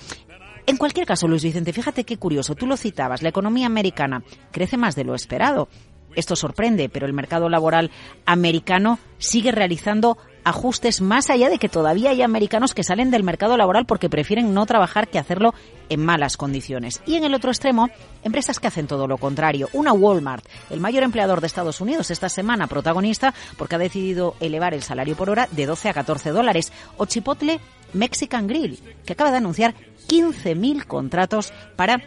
[0.67, 4.77] En cualquier caso, Luis Vicente, fíjate qué curioso, tú lo citabas, la economía americana crece
[4.77, 5.69] más de lo esperado.
[6.15, 7.91] Esto sorprende, pero el mercado laboral
[8.25, 13.57] americano sigue realizando ajustes más allá de que todavía hay americanos que salen del mercado
[13.57, 15.55] laboral porque prefieren no trabajar que hacerlo
[15.91, 17.03] en malas condiciones.
[17.07, 17.89] Y en el otro extremo,
[18.25, 19.69] empresas que hacen todo lo contrario.
[19.75, 24.75] Una Walmart, el mayor empleador de Estados Unidos esta semana, protagonista porque ha decidido elevar
[24.75, 26.73] el salario por hora de 12 a 14 dólares.
[26.97, 27.61] O Chipotle
[27.93, 29.75] Mexican Grill, que acaba de anunciar
[30.09, 32.03] 15.000 contratos para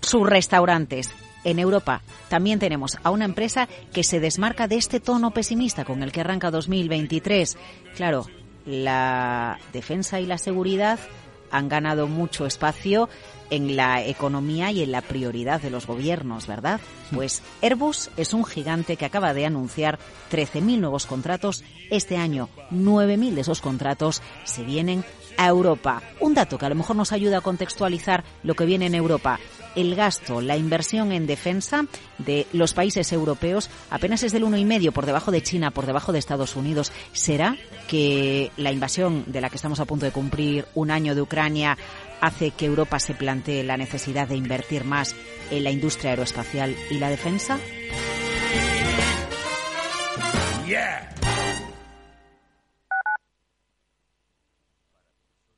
[0.00, 1.14] sus restaurantes
[1.44, 6.02] en Europa también tenemos a una empresa que se desmarca de este tono pesimista con
[6.02, 7.56] el que arranca 2023.
[7.96, 8.26] Claro,
[8.66, 10.98] la defensa y la seguridad
[11.50, 13.08] han ganado mucho espacio
[13.50, 16.80] en la economía y en la prioridad de los gobiernos, ¿verdad?
[17.14, 19.98] Pues Airbus es un gigante que acaba de anunciar
[20.30, 22.50] 13.000 nuevos contratos este año.
[22.70, 25.02] 9.000 de esos contratos se vienen
[25.38, 26.02] a Europa.
[26.20, 29.40] Un dato que a lo mejor nos ayuda a contextualizar lo que viene en Europa
[29.80, 31.86] el gasto, la inversión en defensa
[32.18, 36.18] de los países europeos apenas es del 1,5 por debajo de China, por debajo de
[36.18, 36.90] Estados Unidos.
[37.12, 41.22] ¿Será que la invasión de la que estamos a punto de cumplir un año de
[41.22, 41.78] Ucrania
[42.20, 45.14] hace que Europa se plantee la necesidad de invertir más
[45.50, 47.58] en la industria aeroespacial y la defensa?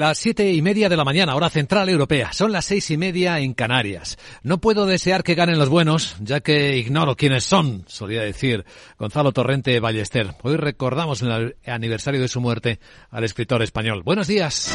[0.00, 2.32] Las siete y media de la mañana, hora central europea.
[2.32, 4.16] Son las seis y media en Canarias.
[4.42, 8.64] No puedo desear que ganen los buenos, ya que ignoro quiénes son, solía decir
[8.98, 10.36] Gonzalo Torrente Ballester.
[10.42, 14.02] Hoy recordamos el aniversario de su muerte al escritor español.
[14.02, 14.74] Buenos días.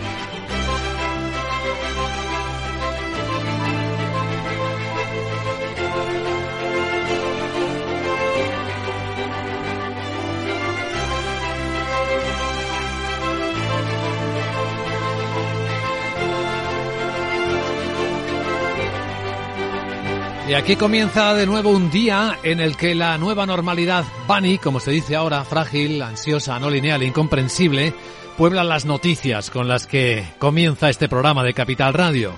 [20.51, 24.81] Y aquí comienza de nuevo un día en el que la nueva normalidad, bunny, como
[24.81, 27.93] se dice ahora, frágil, ansiosa, no lineal, incomprensible,
[28.37, 32.33] puebla las noticias con las que comienza este programa de Capital Radio.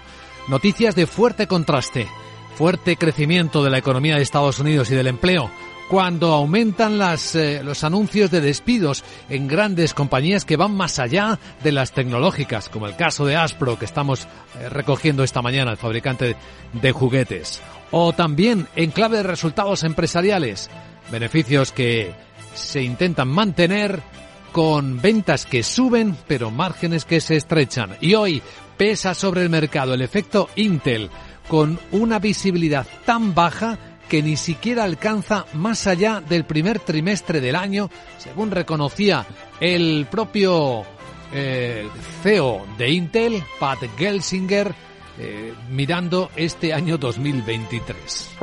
[0.47, 2.07] Noticias de fuerte contraste,
[2.53, 5.49] fuerte crecimiento de la economía de Estados Unidos y del empleo,
[5.93, 11.37] cuando aumentan las, eh, los anuncios de despidos en grandes compañías que van más allá
[11.63, 14.27] de las tecnológicas, como el caso de Aspro que estamos
[14.59, 16.35] eh, recogiendo esta mañana, el fabricante
[16.73, 17.61] de juguetes.
[17.91, 20.71] O también en clave de resultados empresariales,
[21.11, 22.11] beneficios que
[22.55, 24.01] se intentan mantener
[24.51, 27.97] con ventas que suben pero márgenes que se estrechan.
[28.01, 28.41] Y hoy
[28.77, 31.11] pesa sobre el mercado el efecto Intel
[31.47, 33.77] con una visibilidad tan baja
[34.13, 39.25] que ni siquiera alcanza más allá del primer trimestre del año, según reconocía
[39.59, 40.83] el propio
[41.33, 41.89] eh,
[42.21, 44.71] CEO de Intel, Pat Gelsinger,
[45.17, 48.35] eh, mirando este año 2023.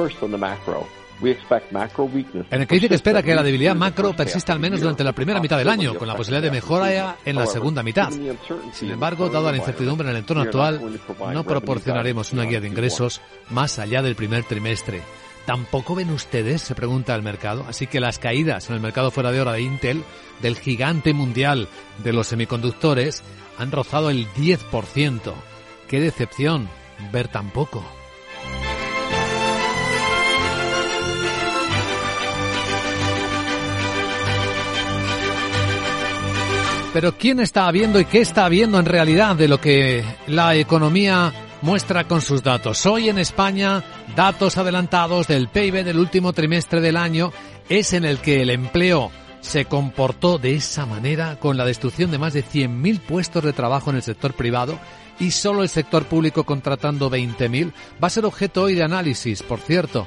[2.50, 5.12] En el que dice que espera que la debilidad macro persista al menos durante la
[5.12, 8.11] primera mitad del año, con la posibilidad de mejora en la segunda mitad.
[8.72, 10.80] Sin embargo, dada la incertidumbre en el entorno actual,
[11.33, 15.02] no proporcionaremos una guía de ingresos más allá del primer trimestre.
[15.46, 16.62] ¿Tampoco ven ustedes?
[16.62, 17.64] se pregunta el mercado.
[17.68, 20.05] Así que las caídas en el mercado fuera de hora de Intel,
[20.40, 21.68] del gigante mundial
[22.03, 23.22] de los semiconductores,
[23.59, 25.33] han rozado el 10%.
[25.88, 26.68] Qué decepción
[27.12, 27.85] ver tan poco.
[36.92, 41.33] Pero ¿quién está viendo y qué está viendo en realidad de lo que la economía
[41.62, 42.85] muestra con sus datos?
[42.85, 43.85] Hoy en España,
[44.16, 47.32] datos adelantados del PIB del último trimestre del año
[47.68, 52.18] es en el que el empleo se comportó de esa manera con la destrucción de
[52.18, 54.78] más de 100.000 puestos de trabajo en el sector privado
[55.18, 57.72] y solo el sector público contratando 20.000.
[58.02, 60.06] Va a ser objeto hoy de análisis, por cierto.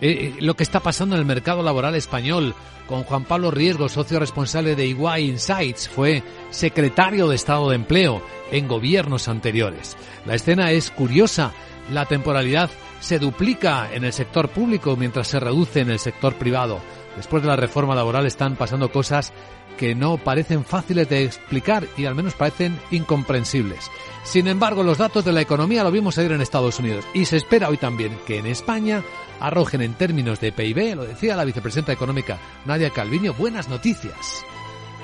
[0.00, 2.54] Eh, eh, lo que está pasando en el mercado laboral español
[2.88, 8.22] con Juan Pablo Riesgo, socio responsable de Iguay Insights, fue secretario de Estado de Empleo
[8.50, 9.96] en gobiernos anteriores.
[10.26, 11.52] La escena es curiosa.
[11.90, 12.70] La temporalidad
[13.04, 16.80] se duplica en el sector público mientras se reduce en el sector privado.
[17.16, 19.34] Después de la reforma laboral están pasando cosas
[19.76, 23.90] que no parecen fáciles de explicar y al menos parecen incomprensibles.
[24.22, 27.36] Sin embargo, los datos de la economía lo vimos ayer en Estados Unidos y se
[27.36, 29.02] espera hoy también que en España
[29.38, 34.46] arrojen en términos de PIB, lo decía la vicepresidenta económica Nadia Calviño, buenas noticias.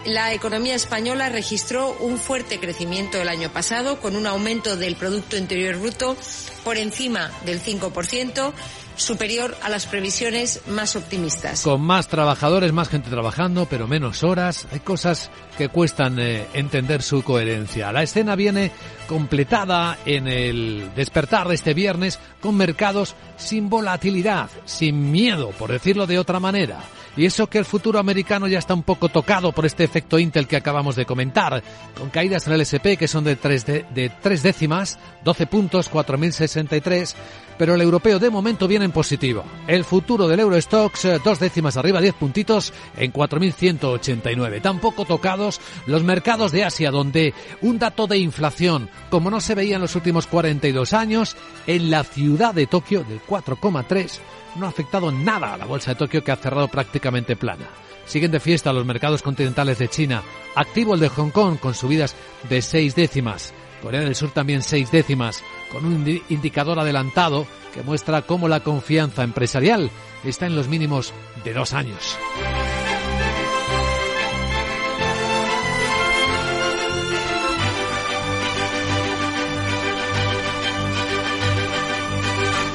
[0.06, 5.36] La economía española registró un fuerte crecimiento el año pasado, con un aumento del Producto
[5.36, 6.16] Interior Bruto
[6.64, 8.52] por encima del 5%,
[8.96, 11.62] superior a las previsiones más optimistas.
[11.62, 17.02] Con más trabajadores, más gente trabajando, pero menos horas, hay cosas que cuestan eh, entender
[17.02, 17.92] su coherencia.
[17.92, 18.72] La escena viene
[19.06, 26.06] completada en el despertar de este viernes con mercados sin volatilidad, sin miedo, por decirlo
[26.06, 26.80] de otra manera.
[27.16, 30.46] Y eso que el futuro americano ya está un poco tocado por este efecto Intel
[30.46, 31.62] que acabamos de comentar,
[31.96, 35.90] con caídas en el SP que son de tres, de, de tres décimas, 12 puntos,
[35.90, 37.14] 4.063,
[37.60, 39.44] pero el europeo de momento viene en positivo.
[39.66, 44.62] El futuro del Eurostox, eh, dos décimas arriba, 10 puntitos en 4.189.
[44.62, 49.74] Tampoco tocados los mercados de Asia, donde un dato de inflación, como no se veía
[49.74, 51.36] en los últimos 42 años,
[51.66, 54.20] en la ciudad de Tokio del 4,3
[54.56, 57.68] no ha afectado nada a la bolsa de Tokio que ha cerrado prácticamente plana.
[58.06, 60.22] Siguen de fiesta los mercados continentales de China.
[60.54, 62.16] Activo el de Hong Kong con subidas
[62.48, 63.52] de seis décimas.
[63.82, 69.22] Corea del Sur también seis décimas, con un indicador adelantado que muestra cómo la confianza
[69.22, 69.90] empresarial
[70.24, 71.12] está en los mínimos
[71.44, 72.18] de dos años.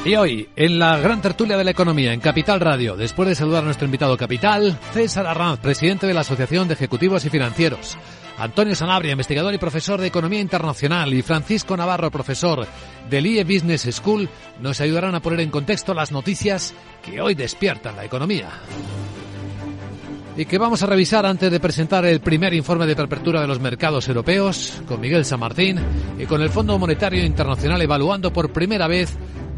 [0.06, 3.62] Y hoy, en la gran tertulia de la economía en Capital Radio, después de saludar
[3.62, 7.98] a nuestro invitado capital, César Arranz, presidente de la Asociación de Ejecutivos y Financieros,
[8.38, 12.66] Antonio Sanabria, investigador y profesor de Economía Internacional, y Francisco Navarro, profesor
[13.08, 14.28] del IE Business School,
[14.60, 18.50] nos ayudarán a poner en contexto las noticias que hoy despiertan la economía.
[20.36, 23.58] Y que vamos a revisar antes de presentar el primer informe de apertura de los
[23.58, 25.80] mercados europeos con Miguel San Martín
[26.18, 29.16] y con el Fondo Monetario Internacional evaluando por primera vez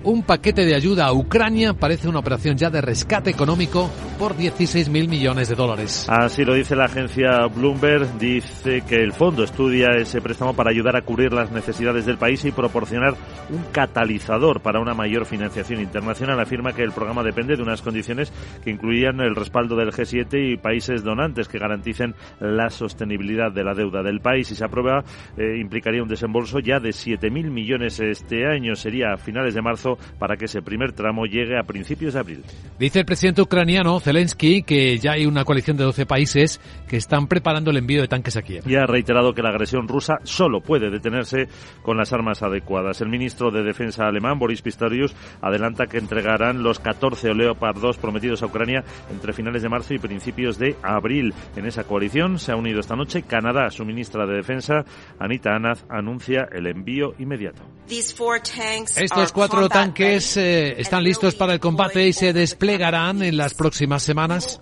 [0.09, 5.07] un paquete de ayuda a Ucrania parece una operación ya de rescate económico por 16.000
[5.07, 6.07] millones de dólares.
[6.09, 8.19] Así lo dice la agencia Bloomberg.
[8.19, 12.43] Dice que el fondo estudia ese préstamo para ayudar a cubrir las necesidades del país
[12.47, 13.15] y proporcionar
[13.51, 16.41] un catalizador para una mayor financiación internacional.
[16.41, 18.33] Afirma que el programa depende de unas condiciones
[18.65, 23.75] que incluían el respaldo del G7 y países donantes que garanticen la sostenibilidad de la
[23.75, 24.49] deuda del país.
[24.49, 25.05] Si se aprueba,
[25.37, 28.75] eh, implicaría un desembolso ya de 7.000 millones este año.
[28.75, 32.45] Sería a finales de marzo para que ese primer tramo llegue a principios de abril.
[32.79, 37.27] Dice el presidente ucraniano Zelensky que ya hay una coalición de 12 países que están
[37.27, 38.69] preparando el envío de tanques a Kiev.
[38.69, 41.49] Y ha reiterado que la agresión rusa solo puede detenerse
[41.83, 43.01] con las armas adecuadas.
[43.01, 48.43] El ministro de Defensa alemán, Boris Pistorius, adelanta que entregarán los 14 Leopard 2 prometidos
[48.43, 51.35] a Ucrania entre finales de marzo y principios de abril.
[51.57, 53.71] En esa coalición se ha unido esta noche Canadá.
[53.71, 54.85] Su ministra de Defensa,
[55.19, 57.63] Anita Anaz, anuncia el envío inmediato.
[57.89, 64.03] Estos cuatro tanques eh, están listos para el combate y se desplegarán en las próximas
[64.03, 64.59] semanas.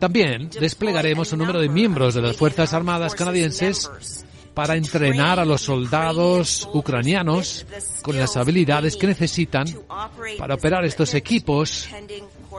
[0.00, 3.88] También desplegaremos un número de miembros de las Fuerzas Armadas canadienses
[4.54, 7.66] para entrenar a los soldados ucranianos
[8.02, 9.66] con las habilidades que necesitan
[10.36, 11.88] para operar estos equipos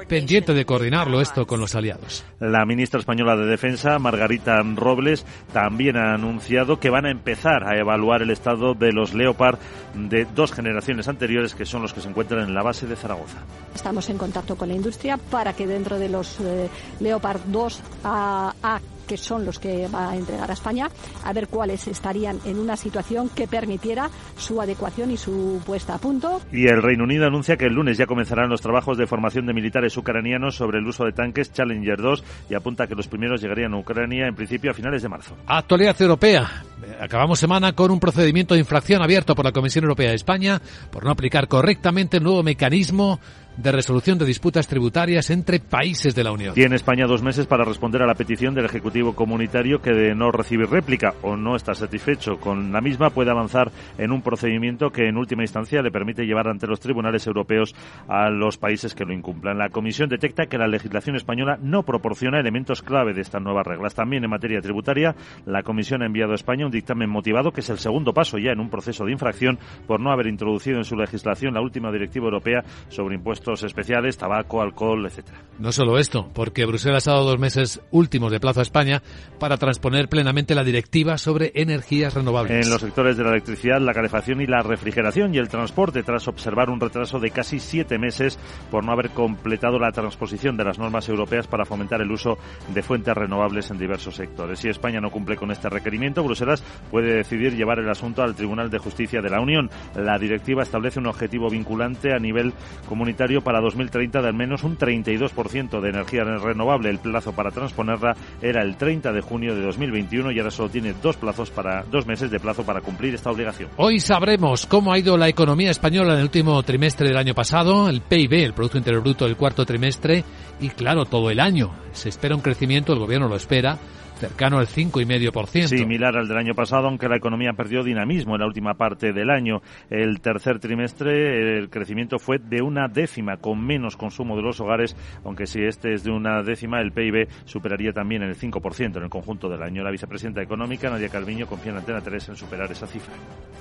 [0.08, 2.26] pendiente de coordinarlo esto con los aliados.
[2.40, 7.78] La ministra española de Defensa, Margarita Robles, también ha anunciado que van a empezar a
[7.78, 9.60] evaluar el estado de los Leopard
[9.94, 13.38] de dos generaciones anteriores, que son los que se encuentran en la base de Zaragoza.
[13.74, 16.70] Estamos en contacto con la industria para que dentro de los eh,
[17.00, 18.80] Leopard 2 a, a
[19.10, 20.88] que son los que va a entregar a España,
[21.26, 24.08] a ver cuáles estarían en una situación que permitiera
[24.38, 26.42] su adecuación y su puesta a punto.
[26.52, 29.54] Y el Reino Unido anuncia que el lunes ya comenzarán los trabajos de formación de
[29.54, 33.74] militares ucranianos sobre el uso de tanques Challenger 2 y apunta que los primeros llegarían
[33.74, 35.36] a Ucrania en principio a finales de marzo.
[35.48, 36.64] Actualidad europea.
[37.02, 41.04] Acabamos semana con un procedimiento de infracción abierto por la Comisión Europea de España por
[41.04, 43.20] no aplicar correctamente el nuevo mecanismo
[43.62, 46.54] de resolución de disputas tributarias entre países de la Unión.
[46.54, 50.32] Tiene España dos meses para responder a la petición del Ejecutivo Comunitario que de no
[50.32, 55.10] recibir réplica o no está satisfecho con la misma puede avanzar en un procedimiento que
[55.10, 57.76] en última instancia le permite llevar ante los tribunales europeos
[58.08, 59.58] a los países que lo incumplan.
[59.58, 63.94] La Comisión detecta que la legislación española no proporciona elementos clave de estas nuevas reglas.
[63.94, 67.70] También en materia tributaria, la Comisión ha enviado a España un dictamen motivado que es
[67.70, 70.96] el segundo paso ya en un proceso de infracción por no haber introducido en su
[70.96, 75.40] legislación la última directiva europea sobre impuestos especiales, tabaco, alcohol, etcétera.
[75.60, 79.02] No solo esto, porque Bruselas ha dado dos meses últimos de plazo a España
[79.40, 82.66] para transponer plenamente la directiva sobre energías renovables.
[82.66, 86.28] En los sectores de la electricidad, la calefacción y la refrigeración y el transporte, tras
[86.30, 88.40] observar un retraso de casi siete meses
[88.72, 92.38] por no haber completado la transposición de las normas europeas para fomentar el uso
[92.74, 94.60] de fuentes renovables en diversos sectores.
[94.60, 98.70] Si España no cumple con este requerimiento, Bruselas puede decidir llevar el asunto al Tribunal
[98.70, 99.70] de Justicia de la Unión.
[99.96, 102.54] La directiva establece un objetivo vinculante a nivel
[102.88, 106.90] comunitario para 2030 de al menos un 32% de energía renovable.
[106.90, 110.94] El plazo para transponerla era el 30 de junio de 2021 y ahora solo tiene
[111.02, 113.70] dos plazos para dos meses de plazo para cumplir esta obligación.
[113.78, 117.90] Hoy sabremos cómo ha ido la economía española en el último trimestre del año pasado,
[117.90, 120.24] el PIB, el Producto Interior Bruto del cuarto trimestre
[120.60, 121.72] y claro, todo el año.
[121.92, 123.78] Se espera un crecimiento, el gobierno lo espera,
[124.20, 125.68] cercano al 5,5%.
[125.68, 129.30] Similar al del año pasado, aunque la economía perdió dinamismo en la última parte del
[129.30, 129.62] año.
[129.90, 134.96] El tercer trimestre el crecimiento fue de una décima, con menos consumo de los hogares,
[135.24, 139.10] aunque si este es de una décima, el PIB superaría también el 5% en el
[139.10, 139.84] conjunto del año.
[139.84, 143.14] La vicepresidenta económica, Nadia Calviño, confía en Antena 3 en superar esa cifra.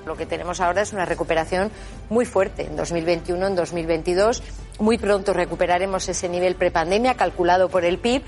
[0.07, 1.71] Lo que tenemos ahora es una recuperación
[2.11, 4.43] muy fuerte en 2021, en 2022.
[4.81, 8.23] Muy pronto recuperaremos ese nivel prepandemia calculado por el PIB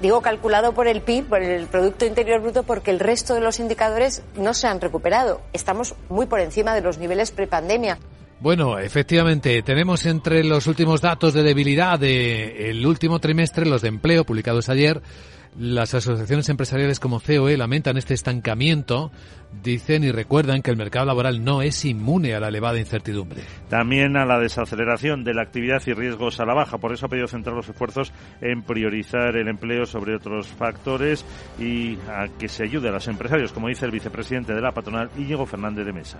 [0.00, 3.60] Digo calculado por el PIB, por el Producto Interior Bruto, porque el resto de los
[3.60, 5.40] indicadores no se han recuperado.
[5.52, 7.98] Estamos muy por encima de los niveles prepandemia.
[8.38, 14.24] Bueno, efectivamente, tenemos entre los últimos datos de debilidad del último trimestre, los de empleo
[14.24, 15.00] publicados ayer,
[15.58, 19.10] las asociaciones empresariales como COE lamentan este estancamiento,
[19.62, 23.42] dicen y recuerdan que el mercado laboral no es inmune a la elevada incertidumbre.
[23.68, 26.78] También a la desaceleración de la actividad y riesgos a la baja.
[26.78, 31.24] Por eso ha pedido centrar los esfuerzos en priorizar el empleo sobre otros factores
[31.58, 35.10] y a que se ayude a los empresarios, como dice el vicepresidente de la patronal,
[35.16, 36.18] Íñigo Fernández de Mesa.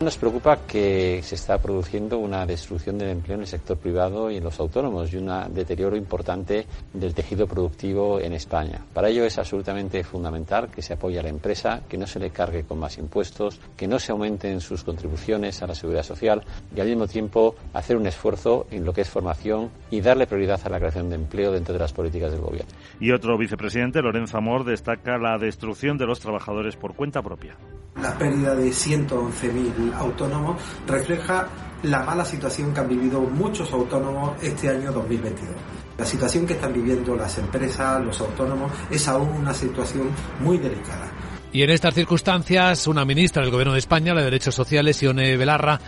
[0.00, 4.36] Nos preocupa que se está produciendo una destrucción del empleo en el sector privado y
[4.36, 8.80] en los autónomos y un deterioro importante del tejido productivo en España.
[8.94, 12.30] Para ello es absolutamente fundamental que se apoye a la empresa, que no se le
[12.30, 16.44] cargue con más impuestos, que no se aumenten sus contribuciones a la seguridad social
[16.76, 20.60] y al mismo tiempo hacer un esfuerzo en lo que es formación y darle prioridad
[20.62, 22.70] a la creación de empleo dentro de las políticas del gobierno.
[23.00, 27.56] Y otro vicepresidente, Lorenzo Amor, destaca la destrucción de los trabajadores por cuenta propia.
[28.00, 31.48] La pérdida de 111.000 autónomos refleja
[31.82, 35.54] la mala situación que han vivido muchos autónomos este año 2022.
[35.96, 40.10] La situación que están viviendo las empresas, los autónomos, es aún una situación
[40.40, 41.10] muy delicada.
[41.52, 45.36] Y en estas circunstancias, una ministra del Gobierno de España, la de Derechos Sociales, Ione
[45.36, 45.80] Belarra,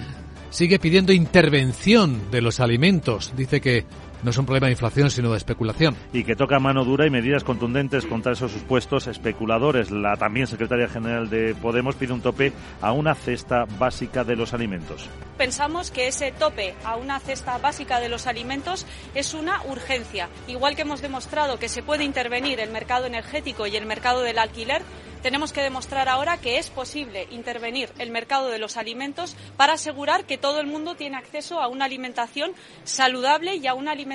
[0.51, 3.33] sigue pidiendo intervención de los alimentos.
[3.37, 3.85] Dice que
[4.23, 5.97] no es un problema de inflación, sino de especulación.
[6.13, 9.91] Y que toca mano dura y medidas contundentes contra esos supuestos especuladores.
[9.91, 14.55] La también secretaria general de Podemos pide un tope a una cesta básica de los
[14.55, 15.09] alimentos.
[15.37, 20.29] Pensamos que ese tope a una cesta básica de los alimentos es una urgencia.
[20.49, 24.39] Igual que hemos demostrado que se puede intervenir el mercado energético y el mercado del
[24.39, 24.83] alquiler,
[25.23, 30.25] tenemos que demostrar ahora que es posible intervenir el mercado de los alimentos para asegurar
[30.25, 32.53] que todo el mundo tiene acceso a una alimentación
[32.85, 34.10] saludable y a una alimentación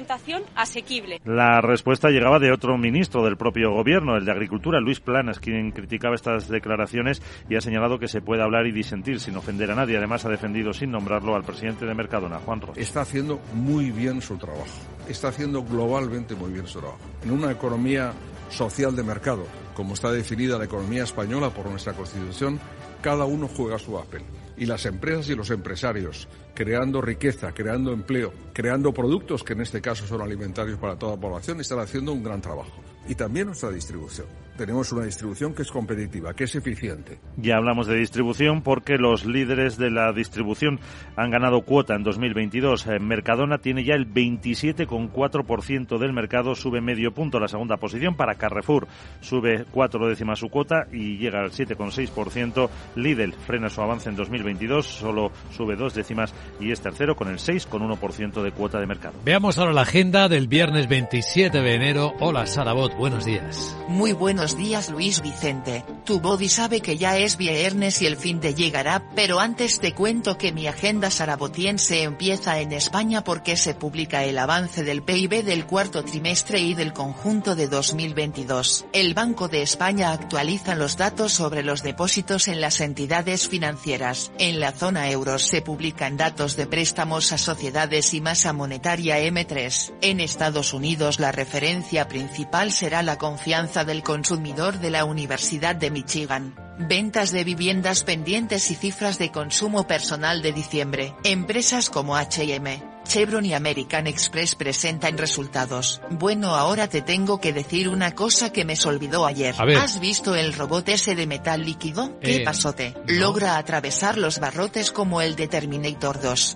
[0.55, 1.21] asequible.
[1.25, 5.71] La respuesta llegaba de otro ministro del propio gobierno, el de Agricultura, Luis Planas, quien
[5.71, 9.75] criticaba estas declaraciones y ha señalado que se puede hablar y disentir sin ofender a
[9.75, 9.97] nadie.
[9.97, 12.77] Además, ha defendido sin nombrarlo al presidente de Mercadona, Juan Ross.
[12.77, 14.65] Está haciendo muy bien su trabajo.
[15.07, 16.99] Está haciendo globalmente muy bien su trabajo.
[17.23, 18.11] En una economía
[18.49, 22.59] social de mercado, como está definida la economía española por nuestra Constitución,
[23.01, 24.23] cada uno juega su papel.
[24.58, 29.82] Y las empresas y los empresarios, creando riqueza, creando empleo, creando productos que en este
[29.82, 32.82] caso son alimentarios para toda la población, están haciendo un gran trabajo.
[33.08, 37.20] Y también nuestra distribución tenemos una distribución que es competitiva, que es eficiente.
[37.38, 40.80] Ya hablamos de distribución porque los líderes de la distribución
[41.16, 42.88] han ganado cuota en 2022.
[42.88, 48.16] Eh, Mercadona tiene ya el 27,4% del mercado, sube medio punto a la segunda posición.
[48.16, 48.88] Para Carrefour
[49.22, 52.70] sube cuatro décimas su cuota y llega al 7,6%.
[52.95, 57.38] Lidl frena su avance en 2022, solo sube dos décimas y es tercero con el
[57.38, 59.16] 6,1% de cuota de mercado.
[59.24, 62.14] Veamos ahora la agenda del viernes 27 de enero.
[62.20, 63.76] Hola Sarabot, buenos días.
[63.88, 68.15] Muy buenos Buenos días Luis Vicente, tu body sabe que ya es viernes y el
[68.15, 73.57] fin de llegará, pero antes te cuento que mi agenda sarabotiense empieza en España porque
[73.57, 78.85] se publica el avance del PIB del cuarto trimestre y del conjunto de 2022.
[78.93, 84.31] El Banco de España actualiza los datos sobre los depósitos en las entidades financieras.
[84.37, 89.93] En la zona euro se publican datos de préstamos a sociedades y masa monetaria M3.
[90.01, 95.89] En Estados Unidos la referencia principal será la confianza del consumidor de la Universidad de
[95.91, 96.55] Michigan.
[96.77, 101.13] Ventas de viviendas pendientes y cifras de consumo personal de diciembre.
[101.23, 106.01] Empresas como H&M, Chevron y American Express presentan resultados.
[106.09, 109.55] Bueno, ahora te tengo que decir una cosa que me se olvidó ayer.
[109.77, 112.19] ¿Has visto el robot ese de metal líquido?
[112.19, 112.93] ¿Qué Eh, pasote?
[113.07, 113.13] no.
[113.13, 116.55] Logra atravesar los barrotes como el de Terminator 2.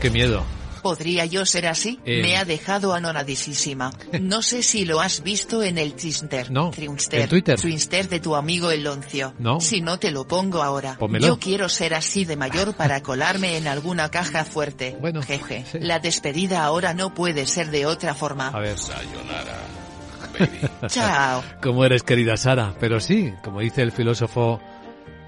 [0.00, 0.44] Qué miedo.
[0.84, 1.98] ¿Podría yo ser así?
[2.04, 2.20] Eh.
[2.20, 3.90] Me ha dejado anoradísima.
[4.20, 6.50] No sé si lo has visto en el Twister.
[6.50, 7.58] No, Triunster, en Twitter.
[7.58, 9.32] Twister de tu amigo el Loncio.
[9.38, 9.62] No.
[9.62, 10.98] Si no te lo pongo ahora.
[10.98, 11.26] Pónmelo.
[11.26, 14.94] Yo quiero ser así de mayor para colarme en alguna caja fuerte.
[15.00, 15.64] Bueno, jeje.
[15.80, 18.48] La despedida ahora no puede ser de otra forma.
[18.48, 18.76] A ver.
[20.88, 21.42] Chao.
[21.62, 22.74] Como eres, querida Sara.
[22.78, 24.60] Pero sí, como dice el filósofo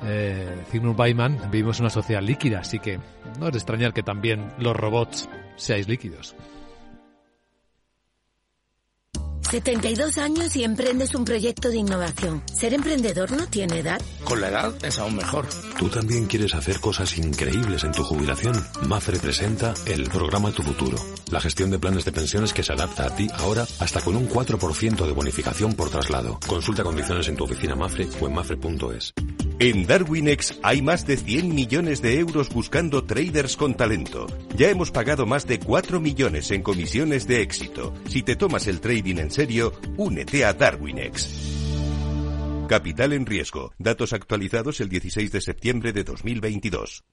[0.04, 3.00] eh, Zygmunt Bauman, vivimos en una sociedad líquida, así que
[3.38, 6.34] no es de extrañar que también los robots seáis líquidos.
[9.50, 12.42] 72 años y emprendes un proyecto de innovación.
[12.52, 14.00] ¿Ser emprendedor no tiene edad?
[14.24, 15.46] Con la edad es aún mejor.
[15.78, 18.54] ¿Tú también quieres hacer cosas increíbles en tu jubilación?
[18.88, 20.96] Mafre presenta el programa Tu Futuro,
[21.30, 24.28] la gestión de planes de pensiones que se adapta a ti ahora hasta con un
[24.28, 26.38] 4% de bonificación por traslado.
[26.46, 29.12] Consulta condiciones en tu oficina Mafre o en mafre.es.
[29.58, 34.26] En Darwinex hay más de 100 millones de euros buscando traders con talento.
[34.54, 37.94] Ya hemos pagado más de 4 millones en comisiones de éxito.
[38.06, 41.54] Si te tomas el trading en serio, únete a Darwinex.
[42.68, 43.72] Capital en riesgo.
[43.78, 47.04] Datos actualizados el 16 de septiembre de 2022.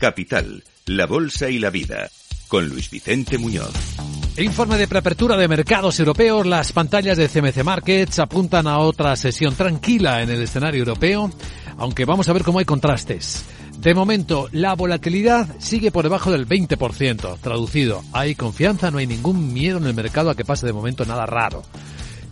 [0.00, 2.08] Capital, la bolsa y la vida.
[2.48, 3.70] Con Luis Vicente Muñoz.
[4.38, 6.46] Informe de preapertura de mercados europeos.
[6.46, 11.30] Las pantallas de CMC Markets apuntan a otra sesión tranquila en el escenario europeo,
[11.76, 13.44] aunque vamos a ver cómo hay contrastes.
[13.78, 17.38] De momento, la volatilidad sigue por debajo del 20%.
[17.38, 21.04] Traducido, hay confianza, no hay ningún miedo en el mercado a que pase de momento
[21.04, 21.62] nada raro.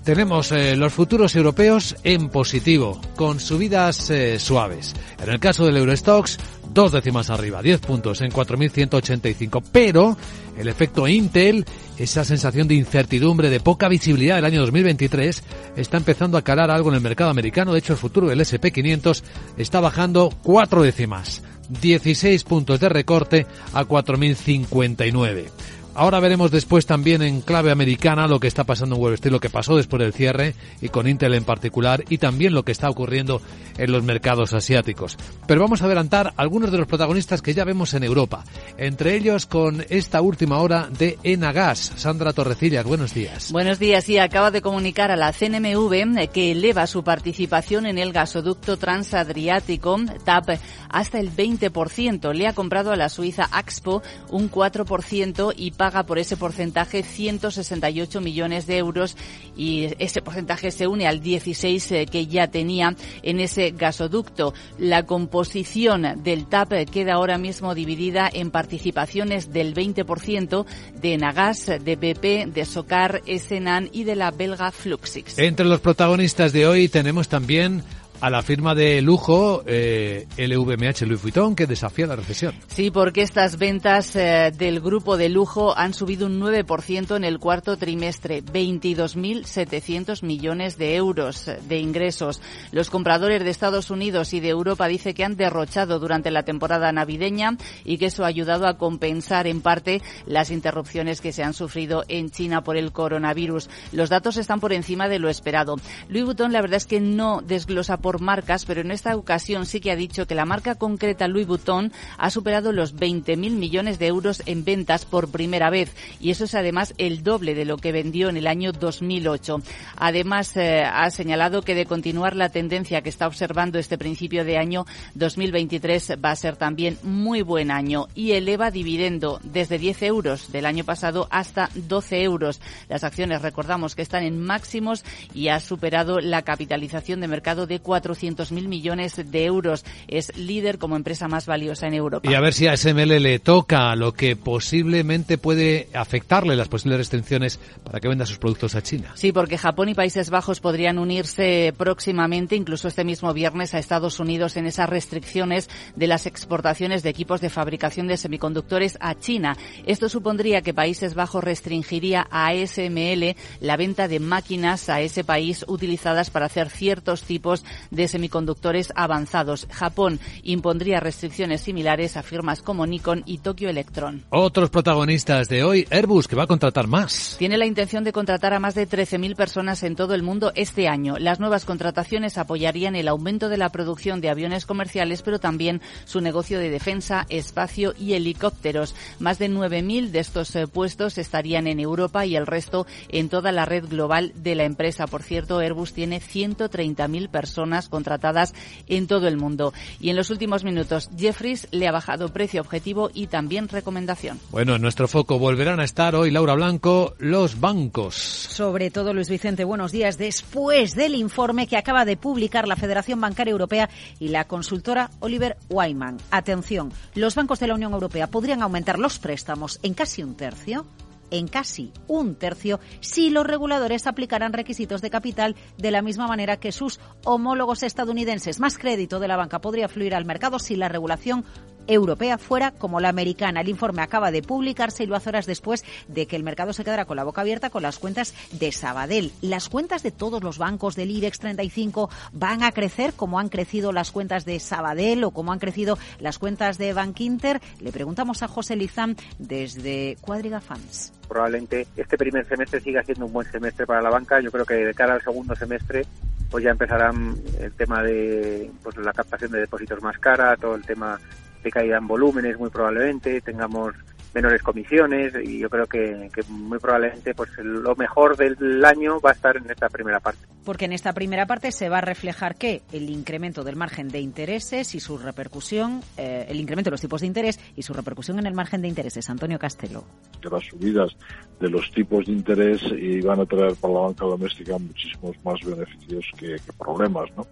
[0.09, 4.95] Tenemos eh, los futuros europeos en positivo, con subidas eh, suaves.
[5.23, 6.39] En el caso del Eurostox,
[6.73, 9.63] dos décimas arriba, 10 puntos en 4.185.
[9.71, 10.17] Pero
[10.57, 11.67] el efecto Intel,
[11.99, 15.43] esa sensación de incertidumbre, de poca visibilidad del año 2023,
[15.77, 17.75] está empezando a calar algo en el mercado americano.
[17.75, 19.23] De hecho, el futuro del SP500
[19.59, 21.43] está bajando cuatro décimas,
[21.83, 25.51] 16 puntos de recorte a 4.059.
[25.99, 29.41] Ahora veremos después también en clave americana lo que está pasando en Wall Street, lo
[29.41, 32.89] que pasó después del cierre y con Intel en particular y también lo que está
[32.89, 33.43] ocurriendo
[33.77, 35.19] en los mercados asiáticos.
[35.49, 38.45] Pero vamos a adelantar algunos de los protagonistas que ya vemos en Europa,
[38.77, 41.91] entre ellos con esta última hora de Enagas.
[41.97, 43.51] Sandra Torrecillas, buenos días.
[43.51, 44.09] Buenos días.
[44.09, 49.97] Y acaba de comunicar a la CNMV que eleva su participación en el gasoducto transadriático
[50.25, 52.33] TAP hasta el 20%.
[52.35, 58.21] Le ha comprado a la Suiza Axpo un 4% y paga por ese porcentaje 168
[58.21, 59.17] millones de euros
[59.57, 64.55] y ese porcentaje se une al 16 eh, que ya tenía en ese gasoducto.
[64.79, 70.67] La composición del TAP queda ahora mismo dividida en participaciones del 20%
[71.01, 75.39] de Nagas, de BP, de Socar, Esenan y de la belga Fluxix.
[75.39, 77.83] Entre los protagonistas de hoy tenemos también
[78.21, 82.55] a la firma de lujo eh, LVMH Louis Vuitton que desafía la recesión.
[82.67, 87.39] Sí, porque estas ventas eh, del grupo de lujo han subido un 9% en el
[87.39, 92.41] cuarto trimestre, 22.700 millones de euros de ingresos.
[92.73, 96.91] Los compradores de Estados Unidos y de Europa dice que han derrochado durante la temporada
[96.93, 101.55] navideña y que eso ha ayudado a compensar en parte las interrupciones que se han
[101.55, 103.69] sufrido en China por el coronavirus.
[103.93, 105.77] Los datos están por encima de lo esperado.
[106.09, 109.81] Louis Vuitton la verdad es que no desglosa por marcas, pero en esta ocasión sí
[109.81, 114.07] que ha dicho que la marca concreta Louis Vuitton ha superado los 20.000 millones de
[114.07, 117.93] euros en ventas por primera vez y eso es además el doble de lo que
[117.93, 119.61] vendió en el año 2008.
[119.97, 124.59] Además eh, ha señalado que de continuar la tendencia que está observando este principio de
[124.59, 130.53] año 2023 va a ser también muy buen año y eleva dividendo desde 10 euros
[130.53, 132.61] del año pasado hasta 12 euros.
[132.89, 135.05] Las acciones recordamos que están en máximos
[135.35, 139.85] y ha superado la capitalización de mercado de 400.000 millones de euros.
[140.07, 142.31] Es líder como empresa más valiosa en Europa.
[142.31, 146.99] Y a ver si a SML le toca lo que posiblemente puede afectarle las posibles
[146.99, 149.13] restricciones para que venda sus productos a China.
[149.15, 154.21] Sí, porque Japón y Países Bajos podrían unirse próximamente, incluso este mismo viernes, a Estados
[154.21, 159.57] Unidos en esas restricciones de las exportaciones de equipos de fabricación de semiconductores a China.
[159.87, 165.65] Esto supondría que Países Bajos restringiría a SML la venta de máquinas a ese país
[165.69, 169.67] utilizadas para hacer ciertos tipos de semiconductores avanzados.
[169.71, 174.25] Japón impondría restricciones similares a firmas como Nikon y Tokyo Electron.
[174.31, 177.37] Otros protagonistas de hoy, Airbus, que va a contratar más.
[177.39, 180.89] Tiene la intención de contratar a más de 13.000 personas en todo el mundo este
[180.89, 181.17] año.
[181.19, 186.21] Las nuevas contrataciones apoyarían el aumento de la producción de aviones comerciales, pero también su
[186.21, 188.95] negocio de defensa, espacio y helicópteros.
[189.19, 193.53] Más de 9.000 de estos eh, puestos estarían en Europa y el resto en toda
[193.53, 195.07] la red global de la empresa.
[195.07, 198.55] Por cierto, Airbus tiene 130.000 personas personas contratadas
[198.89, 199.73] en todo el mundo.
[200.01, 204.41] Y en los últimos minutos, Jeffries le ha bajado precio objetivo y también recomendación.
[204.51, 208.15] Bueno, en nuestro foco volverán a estar hoy, Laura Blanco, los bancos.
[208.15, 210.19] Sobre todo, Luis Vicente, buenos días.
[210.19, 215.57] Después del informe que acaba de publicar la Federación Bancaria Europea y la consultora Oliver
[215.69, 216.19] Wyman.
[216.31, 220.85] Atención, los bancos de la Unión Europea podrían aumentar los préstamos en casi un tercio
[221.31, 226.59] en casi un tercio si los reguladores aplicaran requisitos de capital de la misma manera
[226.59, 228.61] que sus homólogos estadounidenses.
[228.61, 231.45] Más crédito de la banca podría fluir al mercado si la regulación
[231.89, 233.63] europea fuera como la americana.
[233.63, 236.85] El informe acaba de publicarse y lo hace horas después de que el mercado se
[236.85, 239.33] quedara con la boca abierta con las cuentas de Sabadell.
[239.43, 243.93] Las cuentas de todos los bancos del IBEX 35 van a crecer como han crecido
[243.93, 247.61] las cuentas de Sabadell o como han crecido las cuentas de Bank Inter.
[247.81, 253.33] Le preguntamos a José Lizán desde Cuadriga Fans probablemente este primer semestre siga siendo un
[253.33, 254.41] buen semestre para la banca.
[254.41, 256.07] Yo creo que de cara al segundo semestre
[256.51, 260.85] pues ya empezarán el tema de pues la captación de depósitos más cara, todo el
[260.85, 261.21] tema
[261.63, 263.95] de caída en volúmenes muy probablemente, tengamos
[264.35, 269.33] menores comisiones y yo creo que, muy probablemente pues lo mejor del año va a
[269.33, 270.47] estar en esta primera parte.
[270.65, 274.21] Porque en esta primera parte se va a reflejar que el incremento del margen de
[274.21, 278.39] intereses y su repercusión, eh, el incremento de los tipos de interés y su repercusión
[278.39, 279.29] en el margen de intereses.
[279.31, 280.05] Antonio Castelo.
[280.41, 281.17] Que las subidas
[281.59, 286.25] de los tipos de interés iban a traer para la banca doméstica muchísimos más beneficios
[286.39, 287.47] que, que problemas, ¿no?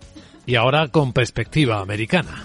[0.44, 2.44] Y ahora con perspectiva americana.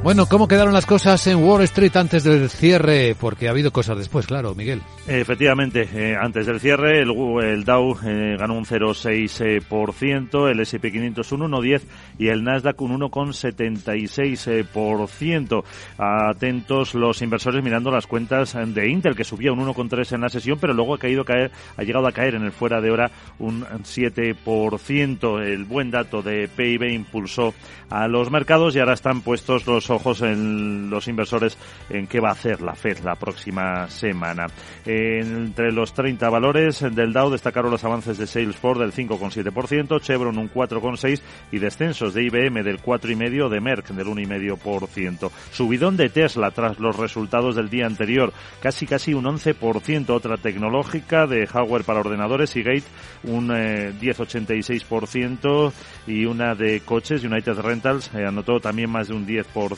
[0.00, 3.16] Bueno, ¿cómo quedaron las cosas en Wall Street antes del cierre?
[3.18, 4.80] Porque ha habido cosas después, claro, Miguel.
[5.08, 7.10] Efectivamente, eh, antes del cierre el,
[7.42, 11.82] el Dow eh, ganó un 0,6%, el S&P 500 un 1,10
[12.16, 15.64] y el Nasdaq un 1,76%.
[15.98, 20.58] Atentos los inversores mirando las cuentas de Intel, que subía un 1,3 en la sesión,
[20.60, 23.64] pero luego ha caído caer, ha llegado a caer en el fuera de hora un
[23.64, 25.42] 7%.
[25.42, 27.52] El buen dato de PIB impulsó
[27.90, 31.56] a los mercados y ahora están puestos los ojos en los inversores
[31.90, 34.46] en qué va a hacer la Fed la próxima semana.
[34.84, 40.50] Entre los 30 valores del Dow destacaron los avances de Salesforce del 5,7%, Chevron un
[40.50, 41.20] 4,6%
[41.52, 45.30] y descensos de IBM del 4,5% de Merck del 1,5%.
[45.52, 50.10] Subidón de Tesla tras los resultados del día anterior, casi casi un 11%.
[50.10, 52.84] Otra tecnológica de hardware para ordenadores y Gate
[53.24, 55.72] un 10,86% eh,
[56.06, 59.77] y una de coches, United Rentals, eh, anotó también más de un 10%.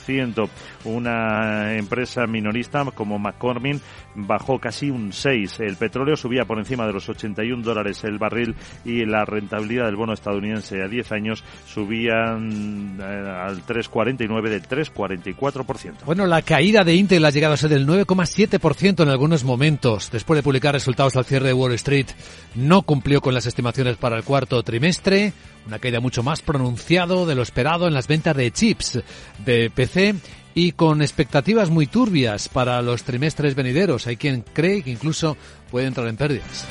[0.85, 3.81] Una empresa minorista como McCormick
[4.15, 5.61] bajó casi un 6.
[5.61, 9.97] El petróleo subía por encima de los 81 dólares el barril y la rentabilidad del
[9.97, 16.05] bono estadounidense a 10 años subían eh, al 3,49 del 3,44%.
[16.05, 20.11] Bueno, la caída de Intel ha llegado a ser del 9,7% en algunos momentos.
[20.11, 22.07] Después de publicar resultados al cierre de Wall Street,
[22.55, 25.33] no cumplió con las estimaciones para el cuarto trimestre
[25.67, 29.01] una caída mucho más pronunciado de lo esperado en las ventas de chips
[29.45, 30.15] de PC
[30.55, 34.07] y con expectativas muy turbias para los trimestres venideros.
[34.07, 35.37] Hay quien cree que incluso
[35.71, 36.67] puede entrar en pérdidas.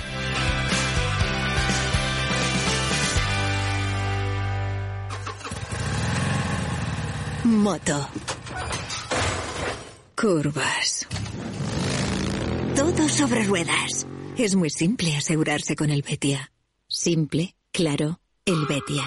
[7.44, 8.10] Moto.
[10.16, 11.08] Curvas.
[12.76, 14.06] Todo sobre ruedas.
[14.38, 16.52] Es muy simple asegurarse con el Betia.
[16.88, 18.20] Simple, claro,
[18.50, 19.04] el Betia.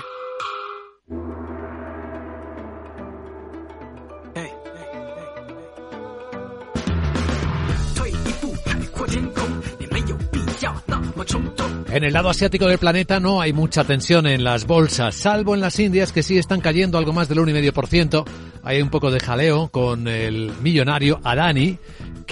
[11.91, 15.61] En el lado asiático del planeta no hay mucha tensión en las bolsas, salvo en
[15.61, 18.25] las Indias que sí están cayendo algo más del 1,5%.
[18.63, 21.79] Hay un poco de jaleo con el millonario Adani,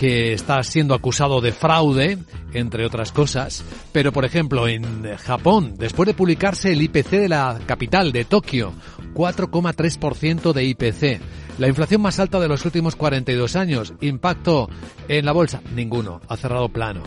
[0.00, 2.16] que está siendo acusado de fraude,
[2.54, 3.62] entre otras cosas.
[3.92, 8.72] Pero, por ejemplo, en Japón, después de publicarse el IPC de la capital de Tokio,
[9.12, 11.20] 4,3% de IPC.
[11.58, 13.92] La inflación más alta de los últimos 42 años.
[14.00, 14.70] Impacto
[15.06, 16.22] en la bolsa, ninguno.
[16.28, 17.02] Ha cerrado plano.